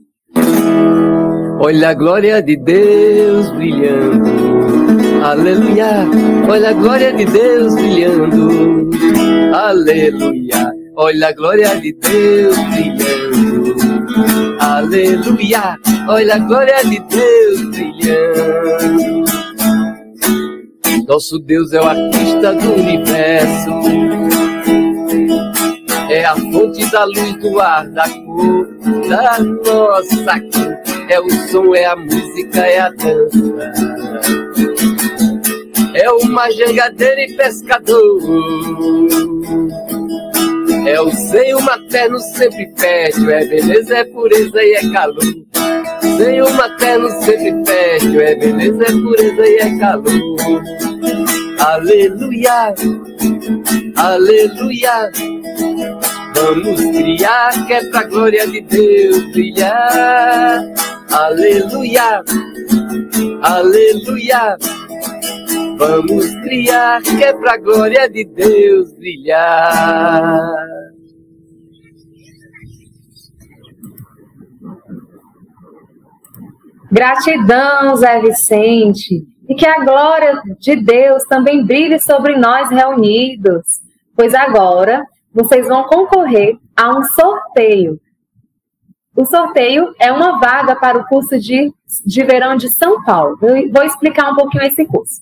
Olha 1.60 1.90
a 1.90 1.94
glória 1.94 2.42
de 2.42 2.56
Deus 2.56 3.50
brilhando, 3.50 5.24
aleluia. 5.24 6.06
Olha 6.48 6.70
a 6.70 6.72
glória 6.72 7.12
de 7.12 7.24
Deus 7.24 7.74
brilhando, 7.74 8.90
aleluia. 9.54 10.72
Olha 10.96 11.28
a 11.28 11.32
glória 11.32 11.80
de 11.80 11.92
Deus 11.92 12.56
brilhando, 12.70 13.76
aleluia. 14.60 15.76
Olha 16.08 16.34
a 16.34 16.38
glória 16.38 16.82
de 16.84 16.98
Deus 17.00 17.70
brilhando. 17.70 19.28
Nosso 21.06 21.38
Deus 21.38 21.72
é 21.72 21.80
o 21.80 21.84
artista 21.84 22.54
do 22.54 22.72
universo 22.74 24.37
é 26.10 26.24
a 26.24 26.34
fonte 26.34 26.90
da 26.90 27.04
luz, 27.04 27.34
do 27.36 27.60
ar, 27.60 27.86
da 27.88 28.08
cor, 28.08 28.68
da 29.08 29.38
nossa 29.38 30.40
cor. 30.40 30.78
É 31.08 31.20
o 31.20 31.30
som, 31.48 31.74
é 31.74 31.86
a 31.86 31.96
música, 31.96 32.60
é 32.60 32.78
a 32.80 32.90
dança. 32.90 33.72
É 35.94 36.10
uma 36.10 36.50
jangadeira 36.50 37.22
e 37.22 37.34
pescador. 37.34 38.20
É 40.86 41.00
o 41.00 41.10
seio 41.10 41.60
materno 41.60 42.18
sempre 42.18 42.72
fértil, 42.76 43.30
é 43.30 43.44
beleza, 43.44 43.96
é 43.96 44.04
pureza 44.04 44.62
e 44.62 44.72
é 44.72 44.92
calor. 44.92 45.24
Seio 46.16 46.50
materno 46.54 47.10
sempre 47.22 47.64
fértil, 47.66 48.20
é 48.20 48.34
beleza, 48.34 48.84
é 48.84 48.92
pureza 48.92 49.46
e 49.46 49.56
é 49.56 49.78
calor. 49.78 50.62
Aleluia, 51.58 52.74
aleluia. 53.96 55.10
Vamos 56.40 56.80
criar 56.80 57.66
que 57.66 57.72
é 57.72 57.90
pra 57.90 58.04
glória 58.04 58.46
de 58.46 58.60
Deus 58.60 59.32
brilhar. 59.32 60.62
Aleluia, 61.10 62.22
aleluia. 63.42 64.56
Vamos 65.76 66.26
criar 66.44 67.02
que 67.02 67.24
é 67.24 67.32
pra 67.32 67.56
glória 67.56 68.08
de 68.08 68.24
Deus 68.24 68.92
brilhar. 68.92 70.54
Gratidão, 76.92 77.96
Zé 77.96 78.20
Vicente, 78.20 79.26
e 79.48 79.54
que 79.56 79.66
a 79.66 79.84
glória 79.84 80.40
de 80.60 80.76
Deus 80.76 81.24
também 81.24 81.66
brilhe 81.66 81.98
sobre 81.98 82.36
nós 82.36 82.70
reunidos, 82.70 83.66
pois 84.16 84.32
agora 84.34 85.04
vocês 85.38 85.68
vão 85.68 85.84
concorrer 85.84 86.58
a 86.76 86.90
um 86.90 87.04
sorteio. 87.04 88.00
O 89.16 89.24
sorteio 89.24 89.94
é 90.00 90.10
uma 90.10 90.40
vaga 90.40 90.74
para 90.74 90.98
o 90.98 91.06
curso 91.06 91.38
de, 91.38 91.72
de 92.04 92.24
verão 92.24 92.56
de 92.56 92.68
São 92.68 93.04
Paulo. 93.04 93.38
Eu 93.42 93.70
vou 93.70 93.84
explicar 93.84 94.32
um 94.32 94.34
pouquinho 94.34 94.64
esse 94.64 94.84
curso. 94.84 95.20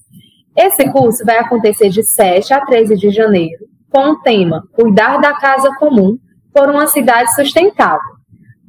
Esse 0.57 0.91
curso 0.91 1.23
vai 1.23 1.39
acontecer 1.39 1.91
de 1.91 2.03
7 2.03 2.55
a 2.55 2.65
13 2.65 2.97
de 2.97 3.11
janeiro, 3.11 3.67
com 3.91 4.13
o 4.13 4.21
tema 4.21 4.67
Cuidar 4.73 5.19
da 5.19 5.35
Casa 5.35 5.71
Comum 5.79 6.17
por 6.51 6.71
uma 6.71 6.87
Cidade 6.87 7.35
Sustentável. 7.35 8.17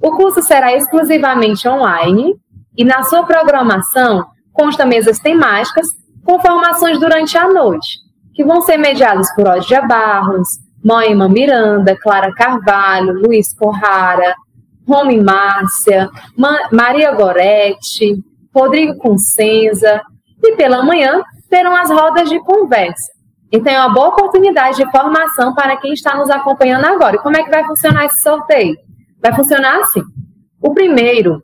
O 0.02 0.12
curso 0.18 0.42
será 0.42 0.76
exclusivamente 0.76 1.66
online 1.66 2.36
e 2.76 2.84
na 2.84 3.04
sua 3.04 3.24
programação 3.24 4.26
consta 4.52 4.86
mesas 4.86 5.18
temáticas 5.18 5.88
com 6.26 6.42
formações 6.42 7.00
durante 7.00 7.38
a 7.38 7.48
noite, 7.48 7.88
que 8.34 8.44
vão 8.44 8.62
ser 8.62 8.76
mediadas 8.76 9.34
por 9.34 9.48
Odia 9.48 9.82
Barros, 9.88 10.67
Moema 10.84 11.28
Miranda, 11.28 11.98
Clara 12.02 12.34
Carvalho, 12.34 13.14
Luiz 13.14 13.54
Corrara, 13.54 14.36
Rome 14.88 15.22
Márcia, 15.22 16.10
Ma 16.38 16.70
Maria 16.72 17.12
Goretti, 17.12 18.24
Rodrigo 18.54 18.98
Consenza, 18.98 20.02
e 20.42 20.56
pela 20.56 20.84
manhã 20.84 21.22
terão 21.50 21.76
as 21.76 21.90
rodas 21.90 22.30
de 22.30 22.40
conversa. 22.40 23.12
Então 23.52 23.72
é 23.72 23.80
uma 23.80 23.94
boa 23.94 24.10
oportunidade 24.10 24.78
de 24.78 24.92
formação 24.92 25.54
para 25.54 25.78
quem 25.78 25.94
está 25.94 26.16
nos 26.16 26.30
acompanhando 26.30 26.86
agora. 26.86 27.16
E 27.16 27.20
como 27.20 27.38
é 27.38 27.44
que 27.44 27.50
vai 27.50 27.64
funcionar 27.66 28.06
esse 28.06 28.22
sorteio? 28.22 28.78
Vai 29.22 29.34
funcionar 29.34 29.80
assim. 29.80 30.04
O 30.62 30.74
primeiro 30.74 31.44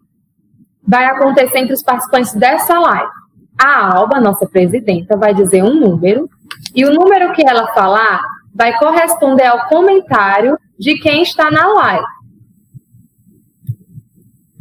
vai 0.85 1.05
acontecer 1.05 1.59
entre 1.59 1.73
os 1.73 1.83
participantes 1.83 2.33
dessa 2.33 2.77
live. 2.77 3.11
A 3.57 3.95
Alba, 3.95 4.19
nossa 4.19 4.45
presidenta, 4.45 5.15
vai 5.15 5.33
dizer 5.33 5.63
um 5.63 5.75
número, 5.75 6.29
e 6.75 6.85
o 6.85 6.93
número 6.93 7.31
que 7.33 7.47
ela 7.47 7.67
falar 7.73 8.21
vai 8.53 8.77
corresponder 8.77 9.45
ao 9.45 9.67
comentário 9.67 10.57
de 10.77 10.99
quem 10.99 11.23
está 11.23 11.49
na 11.49 11.67
live. 11.67 12.05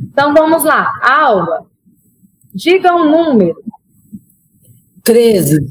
Então 0.01 0.33
vamos 0.33 0.65
lá, 0.65 0.93
Alba. 1.03 1.67
Diga 2.55 2.95
um 2.95 3.11
número. 3.11 3.63
13. 5.03 5.67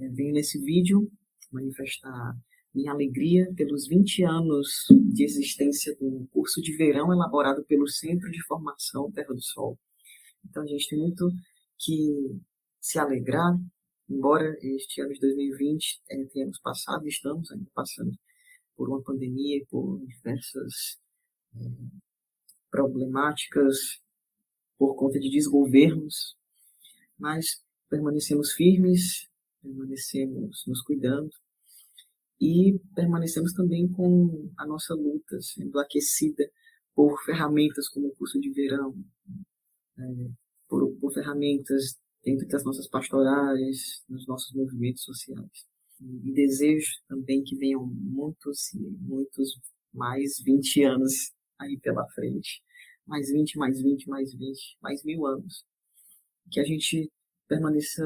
É, 0.00 0.08
venho 0.08 0.32
nesse 0.32 0.58
vídeo 0.58 1.10
manifestar 1.52 2.36
minha 2.74 2.92
alegria 2.92 3.52
pelos 3.54 3.86
20 3.88 4.24
anos 4.24 4.86
de 5.12 5.24
existência 5.24 5.94
do 5.96 6.28
curso 6.30 6.60
de 6.62 6.76
verão 6.76 7.12
elaborado 7.12 7.64
pelo 7.64 7.88
Centro 7.88 8.30
de 8.30 8.42
Formação 8.44 9.10
Terra 9.10 9.34
do 9.34 9.42
Sol. 9.42 9.78
Então 10.48 10.62
a 10.62 10.66
gente 10.66 10.88
tem 10.88 10.98
muito 10.98 11.28
que 11.78 12.40
se 12.80 12.98
alegrar, 12.98 13.58
embora 14.08 14.56
este 14.62 15.00
ano 15.00 15.12
de 15.12 15.20
2020 15.20 16.00
é, 16.10 16.24
tenhamos 16.26 16.60
passado, 16.60 17.06
estamos 17.06 17.50
ainda 17.50 17.68
passando 17.74 18.12
por 18.76 18.88
uma 18.88 19.02
pandemia 19.02 19.64
por 19.68 20.00
diversas 20.06 20.98
é, 21.56 21.60
problemáticas 22.70 24.00
por 24.80 24.96
conta 24.96 25.20
de 25.20 25.28
desgovernos, 25.28 26.34
mas 27.18 27.62
permanecemos 27.90 28.52
firmes, 28.52 29.28
permanecemos 29.60 30.64
nos 30.66 30.80
cuidando 30.80 31.30
e 32.40 32.80
permanecemos 32.94 33.52
também 33.52 33.86
com 33.92 34.50
a 34.56 34.66
nossa 34.66 34.94
luta 34.94 35.38
sendo 35.42 35.78
aquecida 35.78 36.50
por 36.94 37.22
ferramentas 37.26 37.90
como 37.90 38.06
o 38.06 38.16
curso 38.16 38.40
de 38.40 38.50
verão, 38.52 38.96
é, 39.98 40.02
por, 40.66 40.90
por, 40.96 41.12
ferramentas 41.12 42.00
dentro 42.24 42.48
das 42.48 42.64
nossas 42.64 42.88
pastorais, 42.88 44.02
nos 44.08 44.26
nossos 44.26 44.54
movimentos 44.54 45.02
sociais. 45.02 45.66
E, 46.00 46.30
e 46.30 46.32
desejo 46.32 46.90
também 47.06 47.42
que 47.42 47.54
venham 47.54 47.84
muitos, 47.84 48.70
muitos 48.98 49.60
mais 49.92 50.40
20 50.42 50.84
anos 50.84 51.34
aí 51.58 51.78
pela 51.78 52.08
frente 52.14 52.62
mais 53.10 53.28
20, 53.28 53.58
mais 53.58 53.82
20, 53.82 54.08
mais 54.08 54.32
20, 54.32 54.78
mais 54.80 55.04
mil 55.04 55.26
anos. 55.26 55.64
Que 56.50 56.60
a 56.60 56.64
gente 56.64 57.10
permaneça 57.48 58.04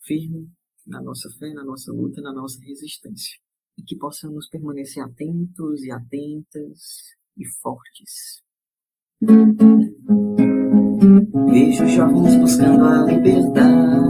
firme 0.00 0.50
na 0.86 1.00
nossa 1.00 1.30
fé, 1.38 1.52
na 1.54 1.64
nossa 1.64 1.90
luta, 1.90 2.20
na 2.20 2.32
nossa 2.32 2.60
resistência. 2.60 3.38
E 3.78 3.82
que 3.82 3.96
possamos 3.96 4.48
permanecer 4.50 5.02
atentos 5.02 5.82
e 5.82 5.90
atentas 5.90 7.16
e 7.38 7.46
fortes. 7.62 8.42
Vejo 11.50 11.88
jovens 11.88 12.36
buscando 12.36 12.84
a 12.84 13.06
liberdade 13.06 14.01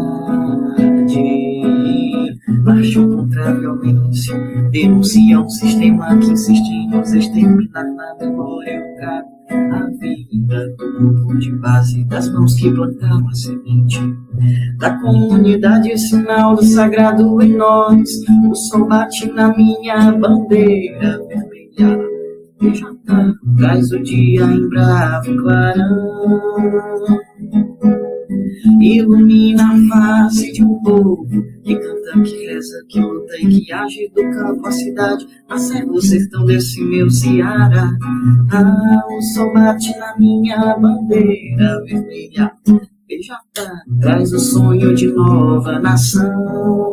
violência, 4.82 4.88
denunciam 4.88 5.44
um 5.44 5.48
sistema 5.48 6.18
que 6.18 6.30
insiste 6.30 6.68
em 6.68 6.88
nos 6.90 7.12
exterminar 7.12 7.84
na 7.84 8.14
memória 8.20 8.80
o 8.80 8.96
trago 8.96 9.32
a 9.50 9.86
vida 10.00 10.68
do 10.76 10.92
grupo 10.98 11.38
de 11.38 11.52
base 11.56 12.04
das 12.04 12.32
mãos 12.32 12.54
que 12.54 12.72
plantaram 12.72 13.28
a 13.28 13.34
semente 13.34 14.00
da 14.78 14.98
comunidade, 15.00 15.98
sinal 15.98 16.54
do 16.56 16.64
sagrado 16.64 17.42
em 17.42 17.54
nós. 17.56 18.08
O 18.50 18.54
sol 18.54 18.86
bate 18.86 19.30
na 19.32 19.54
minha 19.54 20.12
bandeira 20.12 21.20
vermelha. 21.28 22.12
Veja, 22.60 22.86
tá, 23.04 23.34
traz 23.58 23.90
o 23.90 24.02
dia 24.02 24.44
em 24.44 24.68
bravo 24.68 25.36
clarão 25.36 27.20
ilumina 28.80 29.72
a 29.72 29.88
face 29.88 30.52
de 30.52 30.64
um 30.64 30.80
povo 30.82 31.26
que 31.62 31.76
canta, 31.76 32.22
que 32.22 32.46
reza, 32.46 32.84
que 32.88 33.00
luta 33.00 33.36
e 33.40 33.48
que 33.48 33.72
age 33.72 34.10
do 34.14 34.22
campo 34.22 34.66
à 34.66 34.72
cidade, 34.72 35.26
nascer 35.48 35.84
o 35.88 36.00
sertão 36.00 36.44
desse 36.44 36.82
meu 36.84 37.10
Ceará. 37.10 37.90
Ah, 38.52 39.02
o 39.10 39.22
sol 39.34 39.52
bate 39.52 39.96
na 39.98 40.16
minha 40.18 40.76
bandeira 40.76 41.82
vermelha, 41.84 42.52
beija 43.08 43.36
traz 44.00 44.32
o 44.32 44.38
sonho 44.38 44.94
de 44.94 45.08
nova 45.08 45.78
nação. 45.78 46.92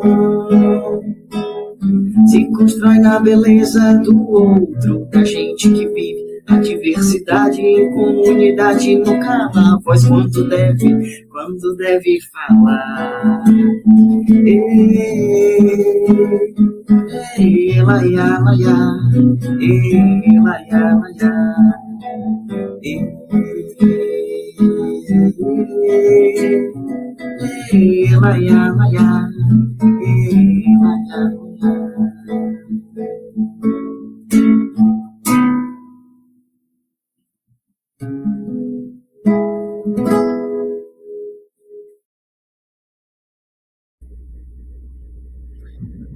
Se 2.28 2.46
constrói 2.52 3.00
na 3.00 3.20
beleza 3.20 3.94
do 4.04 4.30
outro, 4.30 5.08
da 5.12 5.24
gente 5.24 5.72
que 5.72 5.88
vive 5.88 6.19
a 6.50 6.58
diversidade 6.58 7.62
em 7.62 7.92
comunidade 7.92 8.96
nunca 8.98 9.50
dá 9.54 9.78
voz 9.84 10.04
quanto 10.06 10.48
deve, 10.50 11.28
quando 11.30 11.76
deve 11.76 12.18
falar. 12.32 13.44
Ei, 17.38 17.82
laia, 17.82 17.82
ei, 17.82 17.82
laia, 17.82 18.40
laia, 18.40 18.76
ei, 19.62 20.40
laia, 20.40 20.96
laia, 20.96 21.34
ei, 28.84 29.29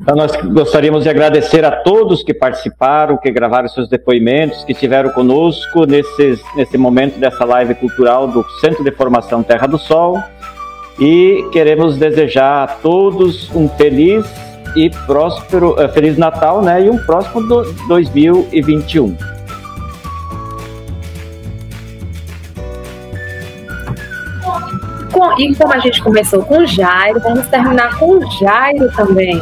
Então, 0.03 0.17
nós 0.17 0.35
gostaríamos 0.35 1.03
de 1.03 1.09
agradecer 1.09 1.63
a 1.63 1.71
todos 1.71 2.23
que 2.23 2.33
participaram, 2.33 3.15
que 3.15 3.31
gravaram 3.31 3.69
seus 3.69 3.87
depoimentos, 3.87 4.65
que 4.65 4.73
estiveram 4.73 5.09
conosco 5.11 5.85
nesse, 5.85 6.37
nesse 6.57 6.77
momento 6.77 7.17
dessa 7.17 7.45
live 7.45 7.73
cultural 7.75 8.27
do 8.27 8.43
Centro 8.59 8.83
de 8.83 8.91
Formação 8.91 9.41
Terra 9.41 9.65
do 9.65 9.77
Sol. 9.77 10.21
E 10.99 11.47
queremos 11.53 11.97
desejar 11.97 12.63
a 12.63 12.67
todos 12.67 13.49
um 13.55 13.69
feliz 13.69 14.25
e 14.75 14.89
próspero, 15.05 15.81
uh, 15.81 15.87
Feliz 15.87 16.17
Natal 16.17 16.61
né, 16.61 16.83
e 16.83 16.89
um 16.89 16.97
próximo 16.97 17.41
do 17.41 17.63
2021. 17.87 19.15
e 25.37 25.55
como 25.55 25.73
a 25.73 25.79
gente 25.79 26.01
começou 26.01 26.43
com 26.43 26.59
o 26.59 26.67
Jairo, 26.67 27.19
vamos 27.21 27.47
terminar 27.47 27.97
com 27.97 28.17
o 28.17 28.31
Jairo 28.31 28.91
também. 28.91 29.41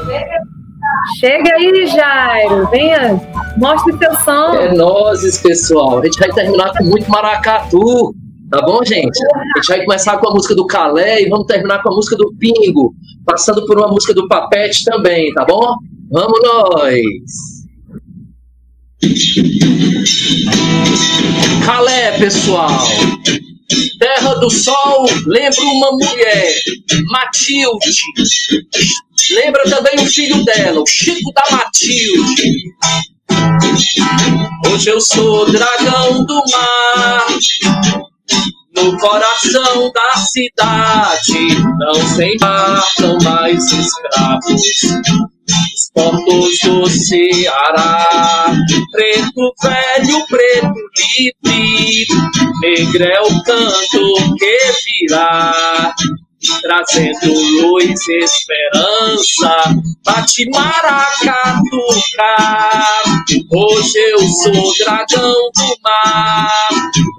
Chega 1.19 1.56
aí, 1.56 1.88
Jairo. 1.88 2.69
Venha, 2.69 3.21
mostre 3.58 3.97
seu 3.97 4.15
som. 4.17 4.54
É 4.56 4.73
nozes, 4.73 5.38
pessoal. 5.39 5.99
A 5.99 6.06
gente 6.06 6.19
vai 6.19 6.32
terminar 6.32 6.71
com 6.77 6.84
muito 6.84 7.10
maracatu. 7.10 8.13
Tá 8.49 8.62
bom, 8.62 8.84
gente? 8.84 9.17
A 9.56 9.60
gente 9.60 9.67
vai 9.67 9.86
começar 9.86 10.17
com 10.17 10.30
a 10.30 10.34
música 10.34 10.54
do 10.54 10.67
Calé 10.67 11.21
e 11.21 11.30
vamos 11.30 11.47
terminar 11.47 11.82
com 11.82 11.93
a 11.93 11.95
música 11.95 12.17
do 12.17 12.34
Pingo, 12.38 12.93
passando 13.25 13.65
por 13.65 13.77
uma 13.77 13.88
música 13.88 14.13
do 14.13 14.27
Papete 14.27 14.84
também, 14.84 15.34
tá 15.34 15.45
bom? 15.45 15.75
Vamos 16.12 16.39
nós! 16.43 17.01
Calé, 21.65 22.17
pessoal! 22.19 22.69
Terra 23.99 24.34
do 24.36 24.49
Sol 24.49 25.06
lembra 25.25 25.62
uma 25.62 25.91
mulher, 25.91 26.54
Matilde. 27.10 27.89
Lembra 29.30 29.64
também 29.70 29.96
o 30.04 30.10
filho 30.10 30.44
dela, 30.44 30.82
o 30.82 30.88
Chico 30.88 31.32
da 31.34 31.44
Matilde. 31.52 32.54
Hoje 34.68 34.90
eu 34.90 35.00
sou 35.00 35.50
dragão 35.52 36.26
do 36.26 36.42
mar, 36.52 37.28
no 38.76 38.98
coração 38.98 39.92
da 39.92 40.16
cidade. 40.18 41.56
Não 41.78 41.94
se 41.94 42.36
matam 42.40 43.18
mais 43.24 43.64
escravos 43.72 44.62
os 45.74 45.92
portos 45.94 46.60
do 46.64 46.90
Ceará. 46.90 48.52
Preto 48.92 49.54
velho, 49.62 50.26
preto 50.28 50.74
livre, 51.46 52.08
negro 52.62 53.04
é 53.04 53.22
o 53.22 53.44
canto 53.44 54.36
que 54.38 54.58
virá 55.08 55.94
trazendo 56.62 57.34
luz 57.62 58.08
e 58.08 58.17
esperança, 58.23 59.75
bate 60.04 60.49
maracatuca. 60.49 61.51
Hoje 63.51 63.97
eu 63.97 64.19
sou 64.19 64.73
dragão 64.80 65.34
do 65.56 65.77
mar, 65.84 66.69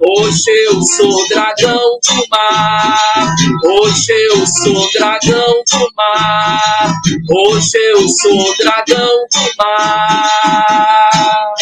hoje 0.09 0.51
eu 0.65 0.81
sou 0.81 1.27
dragão 1.27 1.99
do 2.07 2.27
mar, 2.29 3.35
hoje 3.65 4.11
eu 4.11 4.45
sou 4.45 4.89
dragão 4.91 5.63
do 5.71 5.89
mar, 5.95 6.93
hoje 7.31 7.77
eu 7.77 8.07
sou 8.09 8.57
dragão 8.57 9.27
do 9.31 9.51
mar. 9.57 11.53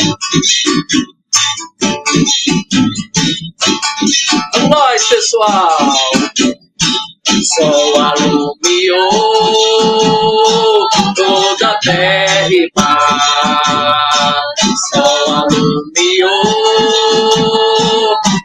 Nós, 4.70 5.04
pessoal! 5.08 5.78
Sol 7.40 7.96
alumiou 7.96 9.08
toda 11.16 11.80
terra 11.80 12.50
e 12.52 12.70
mar. 12.76 14.44
Sol 14.94 15.34
alumiou 15.34 16.30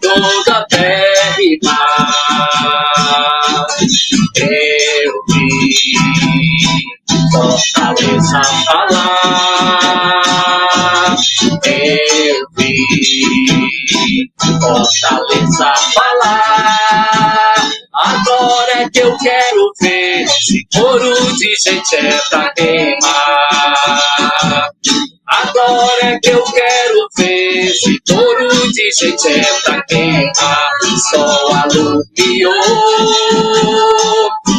toda 0.01 0.65
terra 0.71 1.41
e 1.41 1.59
mar. 1.65 2.07
Eu 4.39 5.13
vi 5.29 5.43
Fortaleza 7.33 8.41
falar. 8.67 9.57
Eu 11.65 12.47
vi 12.57 14.31
Fortaleza 14.61 15.75
falar. 15.93 17.06
Agora 18.07 18.83
é 18.83 18.89
que 18.89 19.01
eu 19.01 19.17
quero 19.19 19.73
ver 19.81 20.29
se 20.29 20.65
couro 20.73 21.13
de 21.35 21.53
gente 21.61 21.97
é 21.97 22.21
pra 22.31 22.53
queimar. 22.55 23.51
Agora 25.29 26.05
é 26.05 26.21
que 26.21 26.31
eu 26.31 26.45
quero 26.45 27.09
ver 27.19 27.69
se 27.75 27.99
touro 28.05 28.49
de 28.49 28.91
gente 28.93 29.27
é 29.27 29.61
pra 29.65 29.83
queimar. 29.83 30.71
Sol 31.11 31.53
alumiou 31.53 32.53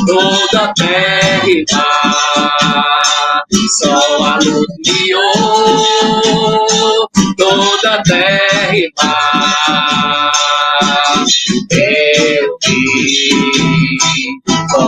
toda 0.06 0.66
a 0.66 0.74
terra. 0.74 1.86
Sol 3.80 4.26
alumiou 4.26 5.38
toda 7.38 7.94
a 7.94 8.04
terra. 8.04 8.58
Eu 11.72 12.58
vi 12.66 13.37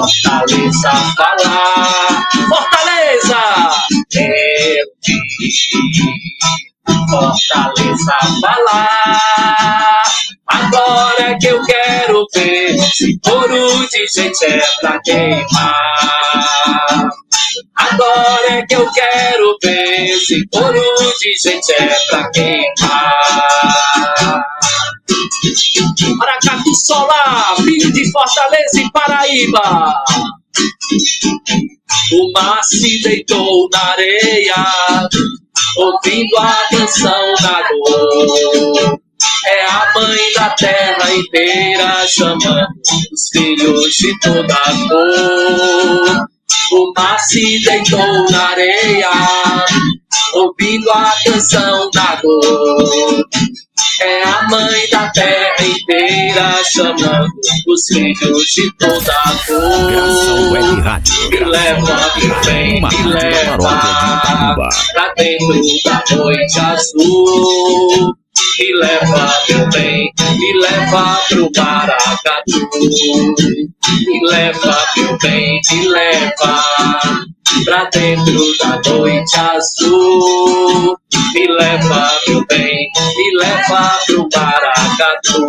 Fortaleza 0.10 0.92
falar. 1.16 2.26
Fortaleza! 2.48 3.42
Eu 4.16 4.88
vi 5.06 5.20
Fortaleza 7.10 8.18
falar. 8.42 10.04
Agora 10.48 11.22
é 11.22 11.38
que 11.38 11.46
eu 11.46 11.64
quero 11.64 12.26
ver 12.34 12.80
se 12.80 13.20
couro 13.24 13.88
de 13.88 14.08
gente 14.08 14.46
é 14.46 14.62
pra 14.82 15.00
queimar. 15.04 16.40
Agora 17.78 18.50
é 18.50 18.66
que 18.66 18.76
eu 18.76 18.92
quero 18.92 19.58
ver 19.62 20.18
se 20.22 20.44
couro 20.52 20.82
de 21.20 21.34
gente 21.44 21.72
é 21.74 21.96
pra 22.10 22.32
queimar. 22.32 22.70
Maracatu 26.18 26.76
Solar, 26.76 27.56
filho 27.58 27.92
de 27.92 28.12
Fortaleza 28.12 28.82
e 28.82 28.92
Paraíba. 28.92 29.96
O 32.12 32.32
mar 32.34 32.64
se 32.64 33.02
deitou 33.02 33.70
na 33.72 33.84
areia, 33.92 34.66
ouvindo 35.78 36.38
a 36.38 36.58
canção 36.70 37.34
da 37.42 37.62
dor. 37.70 39.00
É 39.46 39.66
a 39.66 39.92
mãe 39.96 40.34
da 40.34 40.50
terra 40.52 41.16
inteira 41.16 42.08
chamando 42.08 42.68
os 43.12 43.30
filhos 43.32 43.94
de 43.96 44.20
toda 44.20 44.56
cor. 44.90 46.26
O 46.72 46.94
mar 46.96 47.20
se 47.20 47.60
deitou 47.64 48.30
na 48.32 48.50
areia, 48.50 49.10
ouvindo 50.34 50.90
a 50.92 51.14
canção 51.24 51.90
da 51.92 52.16
dor. 52.16 53.26
É 54.02 54.24
a 54.24 54.48
mãe 54.50 54.90
da 54.90 55.10
terra 55.12 55.56
inteira 55.62 56.64
chamando 56.72 57.30
os 57.68 57.82
filhos 57.92 58.44
de 58.56 58.72
toda 58.78 59.12
a 59.12 59.34
cor. 59.46 60.52
Me 61.30 61.40
leva, 61.46 62.12
me 62.16 62.28
rádio 62.28 62.82
da 62.82 63.04
leva 63.06 63.58
pra 64.94 65.14
dentro 65.18 65.62
da 65.84 66.04
noite 66.16 66.60
azul. 66.60 68.16
Me 68.60 68.74
leva, 68.76 69.34
meu 69.50 69.70
bem, 69.70 70.12
me 70.38 70.54
leva 70.62 71.20
pro 71.28 71.50
Maracatu. 71.58 72.70
Me 74.08 74.30
leva, 74.30 74.78
meu 74.96 75.18
bem, 75.18 75.60
me 75.72 75.88
leva 75.90 76.64
pra 77.66 77.86
dentro 77.86 78.58
da 78.58 78.82
noite 78.90 79.40
azul. 79.40 80.98
Me 81.34 81.48
leva, 81.48 82.12
meu 82.28 82.46
bem, 82.48 82.90
me 83.16 83.38
leva 83.38 84.00
pro 84.06 84.28
Maracatu. 84.36 85.48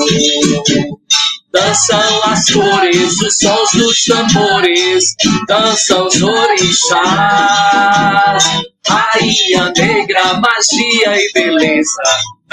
Dançam 1.52 2.22
as 2.24 2.48
cores, 2.48 3.20
os 3.20 3.38
sons 3.38 3.70
dos 3.72 4.04
tambores, 4.04 5.04
dançam 5.48 6.06
os 6.06 6.22
orixás. 6.22 7.00
Rainha 8.86 9.72
negra, 9.76 10.34
magia 10.34 11.16
e 11.16 11.32
beleza, 11.34 12.02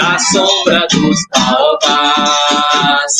na 0.00 0.18
sombra 0.18 0.84
dos 0.90 1.16
baobás. 1.32 3.12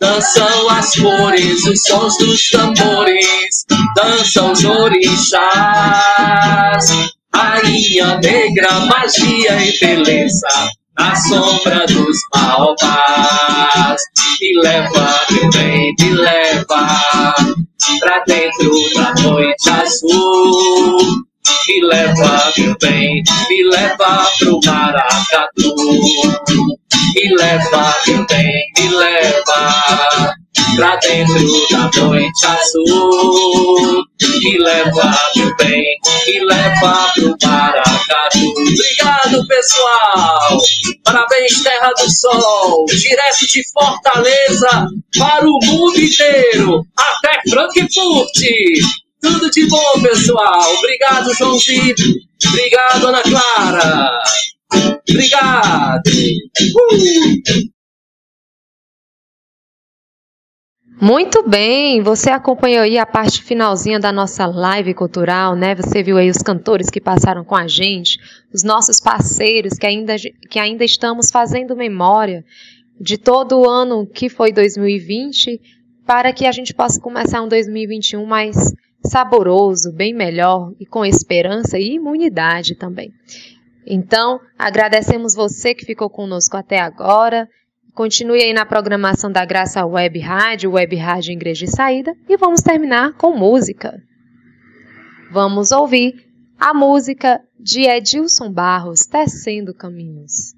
Dançam 0.00 0.70
as 0.70 0.94
cores, 0.94 1.66
os 1.66 1.82
sons 1.82 2.16
dos 2.18 2.48
tambores, 2.48 3.66
dançam 3.96 4.52
os 4.52 4.62
orixás. 4.64 5.44
Rainha 7.34 8.20
negra, 8.22 8.80
magia 8.80 9.62
e 9.62 9.76
beleza, 9.78 10.70
na 10.98 11.16
sombra 11.16 11.86
dos 11.86 12.16
baobás. 12.32 14.00
Me 14.40 14.60
leva, 14.62 15.20
meu 15.30 15.50
bem, 15.50 15.94
me 15.98 16.10
leva 16.10 17.34
pra 18.00 18.22
dentro 18.26 18.70
da 18.94 19.14
noite 19.22 19.70
azul. 19.70 21.24
Me 21.68 21.80
leva, 21.82 22.52
meu 22.56 22.76
bem, 22.80 23.22
me 23.48 23.62
leva 23.64 24.30
pro 24.38 24.60
Maracatu. 24.64 25.74
Me 27.14 27.34
leva, 27.36 27.94
meu 28.06 28.26
bem, 28.26 28.62
me 28.78 28.88
leva 28.88 30.36
pra 30.74 30.96
dentro 30.96 31.68
da 31.70 31.90
noite 32.00 32.46
azul. 32.46 34.04
Me 34.42 34.58
leva, 34.58 35.18
meu 35.36 35.56
bem, 35.56 35.84
me 36.26 36.44
leva 36.44 37.12
pro 37.14 37.36
Maracatu. 37.44 38.38
Obrigado, 38.38 39.46
pessoal! 39.46 40.58
Parabéns, 41.04 41.62
Terra 41.62 41.92
do 41.98 42.10
Sol! 42.10 42.84
Direto 42.86 43.46
de 43.46 43.62
Fortaleza 43.72 44.88
para 45.18 45.46
o 45.46 45.58
mundo 45.64 46.00
inteiro, 46.00 46.82
até 46.96 47.40
Frankfurt! 47.48 48.30
Tudo 49.22 49.50
de 49.50 49.66
bom, 49.68 50.02
pessoal! 50.02 50.74
Obrigado, 50.78 51.34
Joãozinho! 51.34 51.94
Obrigado, 52.48 53.06
Ana 53.06 53.22
Clara! 53.22 54.22
Obrigado! 55.08 56.10
Uh! 56.74 57.75
Muito 61.00 61.46
bem, 61.46 62.00
você 62.00 62.30
acompanhou 62.30 62.82
aí 62.82 62.96
a 62.96 63.04
parte 63.04 63.42
finalzinha 63.42 64.00
da 64.00 64.10
nossa 64.10 64.46
live 64.46 64.94
cultural, 64.94 65.54
né? 65.54 65.74
Você 65.74 66.02
viu 66.02 66.16
aí 66.16 66.30
os 66.30 66.38
cantores 66.38 66.88
que 66.88 67.00
passaram 67.00 67.44
com 67.44 67.54
a 67.54 67.66
gente, 67.66 68.18
os 68.52 68.62
nossos 68.62 68.98
parceiros 68.98 69.74
que 69.74 69.86
ainda, 69.86 70.16
que 70.48 70.58
ainda 70.58 70.84
estamos 70.84 71.30
fazendo 71.30 71.76
memória 71.76 72.42
de 72.98 73.18
todo 73.18 73.60
o 73.60 73.68
ano 73.68 74.06
que 74.06 74.30
foi 74.30 74.52
2020, 74.52 75.60
para 76.06 76.32
que 76.32 76.46
a 76.46 76.52
gente 76.52 76.72
possa 76.72 76.98
começar 76.98 77.42
um 77.42 77.48
2021 77.48 78.24
mais 78.24 78.56
saboroso, 79.04 79.92
bem 79.92 80.14
melhor 80.14 80.72
e 80.80 80.86
com 80.86 81.04
esperança 81.04 81.78
e 81.78 81.94
imunidade 81.94 82.74
também. 82.74 83.12
Então, 83.86 84.40
agradecemos 84.58 85.34
você 85.34 85.74
que 85.74 85.84
ficou 85.84 86.08
conosco 86.10 86.56
até 86.56 86.80
agora. 86.80 87.48
Continue 87.96 88.42
aí 88.42 88.52
na 88.52 88.66
programação 88.66 89.32
da 89.32 89.42
Graça 89.46 89.82
Web 89.86 90.18
Rádio, 90.18 90.72
Web 90.72 90.94
Rádio 90.96 91.32
Igreja 91.32 91.64
de 91.64 91.72
Saída, 91.72 92.14
e 92.28 92.36
vamos 92.36 92.60
terminar 92.60 93.14
com 93.14 93.34
música. 93.34 93.98
Vamos 95.32 95.72
ouvir 95.72 96.14
a 96.60 96.74
música 96.74 97.40
de 97.58 97.88
Edilson 97.88 98.52
Barros, 98.52 99.06
Tecendo 99.06 99.72
Caminhos. 99.72 100.54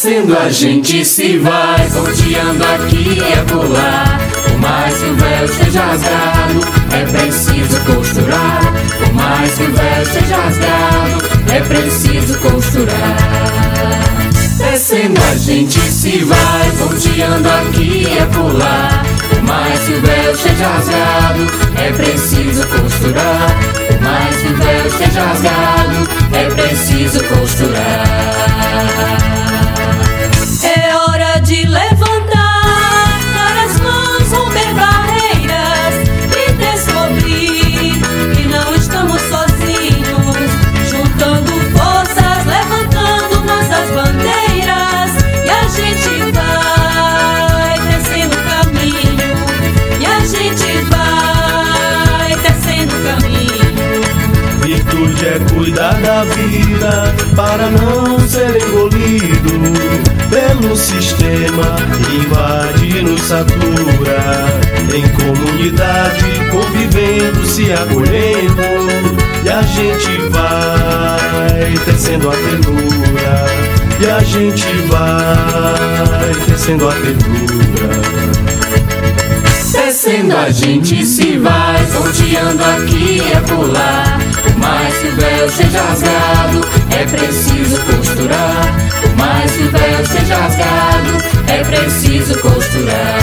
Descendo 0.00 0.38
a 0.38 0.48
gente 0.48 1.04
se 1.04 1.38
vai, 1.38 1.90
ponteando 1.90 2.64
aqui 2.64 3.18
e 3.18 3.32
acolá. 3.32 4.04
Por 4.44 4.58
mais 4.60 4.96
que 4.96 5.06
o 5.06 5.16
véu 5.16 5.44
esteja 5.44 5.86
rasgado, 5.86 6.60
é 6.92 7.04
preciso 7.04 7.80
costurar. 7.80 8.60
Por 8.96 9.12
mais 9.12 9.52
que 9.54 9.64
o 9.64 9.72
véu 9.72 10.02
esteja 10.02 10.36
rasgado, 10.36 11.18
é 11.52 11.60
preciso 11.62 12.38
costurar. 12.38 13.16
Descendo 14.58 15.20
a 15.32 15.34
gente 15.34 15.80
se 15.80 16.18
vai 16.18 16.70
ponteando 16.78 17.48
aqui 17.48 18.06
e 18.08 18.18
acolá. 18.20 19.02
Por 19.28 19.42
mais 19.42 19.80
que 19.80 19.94
o 19.94 20.00
véu 20.00 20.32
esteja 20.32 20.68
rasgado, 20.68 21.44
é 21.76 21.90
preciso 21.90 22.64
costurar. 22.68 23.58
Por 23.88 24.00
mais 24.00 24.36
que 24.36 24.46
o 24.46 24.56
véu 24.58 24.86
esteja 24.86 25.24
rasgado, 25.24 26.08
é 26.34 26.44
preciso 26.54 27.18
costurar. 27.24 28.58
É 30.64 30.96
hora 30.96 31.38
de 31.40 31.66
levantar, 31.66 33.54
as 33.64 33.80
mãos, 33.80 34.32
romper 34.32 34.74
barreiras 34.74 35.94
e 36.36 36.52
descobrir 36.52 38.00
que 38.34 38.48
não 38.48 38.74
estamos 38.74 39.20
sozinhos. 39.22 40.50
Juntando 40.90 41.52
forças, 41.76 42.44
levantando 42.46 43.44
nossas 43.44 43.90
bandeiras 43.90 45.10
e 45.44 45.50
a 45.50 45.68
gente 45.68 46.32
vai 46.32 47.78
tecendo 47.88 48.36
caminho. 48.50 49.36
E 50.00 50.06
a 50.06 50.20
gente 50.20 50.70
vai 50.90 52.36
tecendo 52.42 52.94
caminho. 53.04 54.02
Virtude 54.62 55.26
é 55.26 55.38
cuidar 55.54 55.94
da 56.02 56.24
vida 56.24 57.14
para 57.34 57.70
não 57.70 58.18
ser 58.28 58.56
engolido 58.62 58.87
pelo 60.60 60.76
sistema 60.76 61.76
invade 62.12 63.02
nos 63.02 63.20
satura. 63.22 64.46
Em 64.94 65.06
comunidade, 65.10 66.24
convivendo, 66.50 67.46
se 67.46 67.72
acolhendo, 67.72 68.62
e 69.44 69.48
a 69.48 69.62
gente 69.62 70.16
vai 70.30 71.74
tecendo 71.84 72.28
a 72.28 72.32
ternura. 72.32 73.46
E 74.00 74.10
a 74.10 74.20
gente 74.20 74.66
vai 74.88 76.34
tecendo 76.46 76.88
a 76.88 76.92
ternura. 76.92 78.47
Descendo 80.00 80.36
a 80.36 80.48
gente 80.48 81.04
se 81.04 81.36
vai, 81.38 81.84
ponteando 81.86 82.62
aqui 82.62 83.20
e 83.20 83.32
acolá. 83.36 84.04
Por 84.44 84.56
mais 84.56 84.96
que 84.96 85.08
o 85.08 85.16
véu 85.16 85.48
seja 85.50 85.82
rasgado, 85.82 86.60
é 86.96 87.04
preciso 87.04 87.82
costurar. 87.82 88.76
Por 89.02 89.16
mais 89.16 89.50
que 89.50 89.64
o 89.64 89.70
véu 89.72 90.06
seja 90.06 90.36
rasgado, 90.36 91.18
é 91.48 91.64
preciso 91.64 92.38
costurar. 92.38 93.18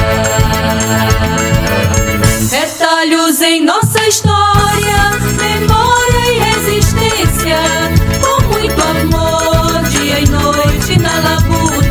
Retalhos 2.51 3.41
em 3.41 3.63
nossa 3.63 4.05
história, 4.05 5.11
memória 5.37 6.29
e 6.29 6.39
resistência. 6.39 7.57
Com 8.19 8.47
muito 8.53 8.81
amor, 8.81 9.81
dia 9.91 10.19
e 10.19 10.27
noite 10.27 10.99
na 10.99 11.19
labuta. 11.21 11.84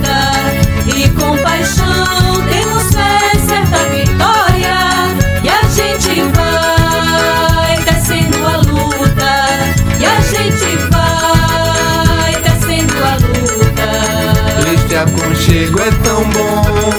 Aconchego 15.05 15.81
é 15.81 15.91
tão 16.03 16.25
bom, 16.31 16.91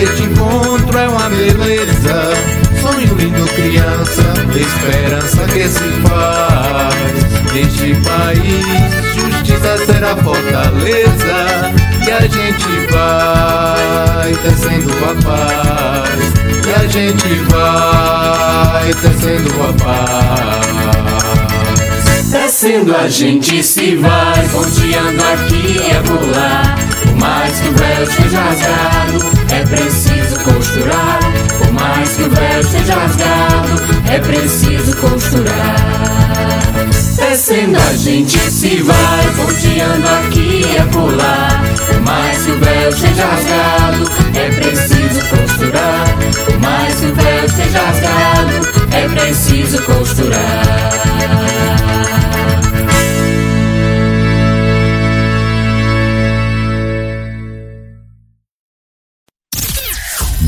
este 0.00 0.24
encontro 0.24 0.98
é 0.98 1.08
uma 1.08 1.28
beleza. 1.30 2.32
Sonho 2.80 3.14
lindo, 3.14 3.46
criança, 3.54 4.22
esperança 4.54 5.44
que 5.46 5.68
se 5.68 5.90
faz. 6.02 7.22
Neste 7.52 7.94
país, 8.02 8.64
justiça 9.14 9.86
será 9.86 10.16
fortaleza. 10.16 11.72
E 12.04 12.10
a 12.10 12.20
gente 12.22 12.68
vai 12.90 14.34
tecendo 14.42 14.92
a 15.04 15.14
paz. 15.22 16.20
E 16.66 16.72
a 16.74 16.86
gente 16.88 17.28
vai 17.50 18.94
tecendo 18.94 19.50
a 19.62 19.72
paz. 19.84 20.72
Descendo 22.32 22.96
a 22.96 23.08
gente 23.08 23.62
se 23.62 23.96
vai, 23.96 24.48
ponteando 24.48 25.22
aqui 25.22 25.78
e 25.78 25.90
acolá. 25.96 26.91
Por 27.12 27.20
mais 27.20 27.60
que 27.60 27.68
o 27.68 27.72
véu 27.72 28.02
esteja 28.04 28.40
rasgado, 28.40 29.18
é 29.52 29.66
preciso 29.66 30.40
costurar. 30.40 31.20
Por 31.58 31.72
mais 31.72 32.08
que 32.16 32.22
o 32.22 32.30
véu 32.30 32.60
esteja 32.60 32.94
rasgado, 32.94 33.82
é 34.10 34.18
preciso 34.18 34.96
costurar. 34.96 35.76
Descendo 37.16 37.76
a 37.78 37.92
gente 37.96 38.38
se 38.38 38.82
vai, 38.82 39.26
ponteando 39.36 40.08
aqui 40.08 40.64
e 40.66 40.78
acolá. 40.78 41.60
Por 41.86 42.00
mais 42.00 42.42
que 42.44 42.50
o 42.50 42.58
véu 42.58 42.88
esteja 42.88 43.26
rasgado, 43.26 44.10
é 44.34 44.50
preciso 44.50 45.20
costurar. 45.28 46.16
Por 46.46 46.58
mais 46.60 46.94
que 46.94 47.06
o 47.06 47.14
véu 47.14 47.44
esteja 47.44 47.78
rasgado, 47.78 48.52
é 48.90 49.08
preciso 49.08 49.82
costurar. 49.82 50.92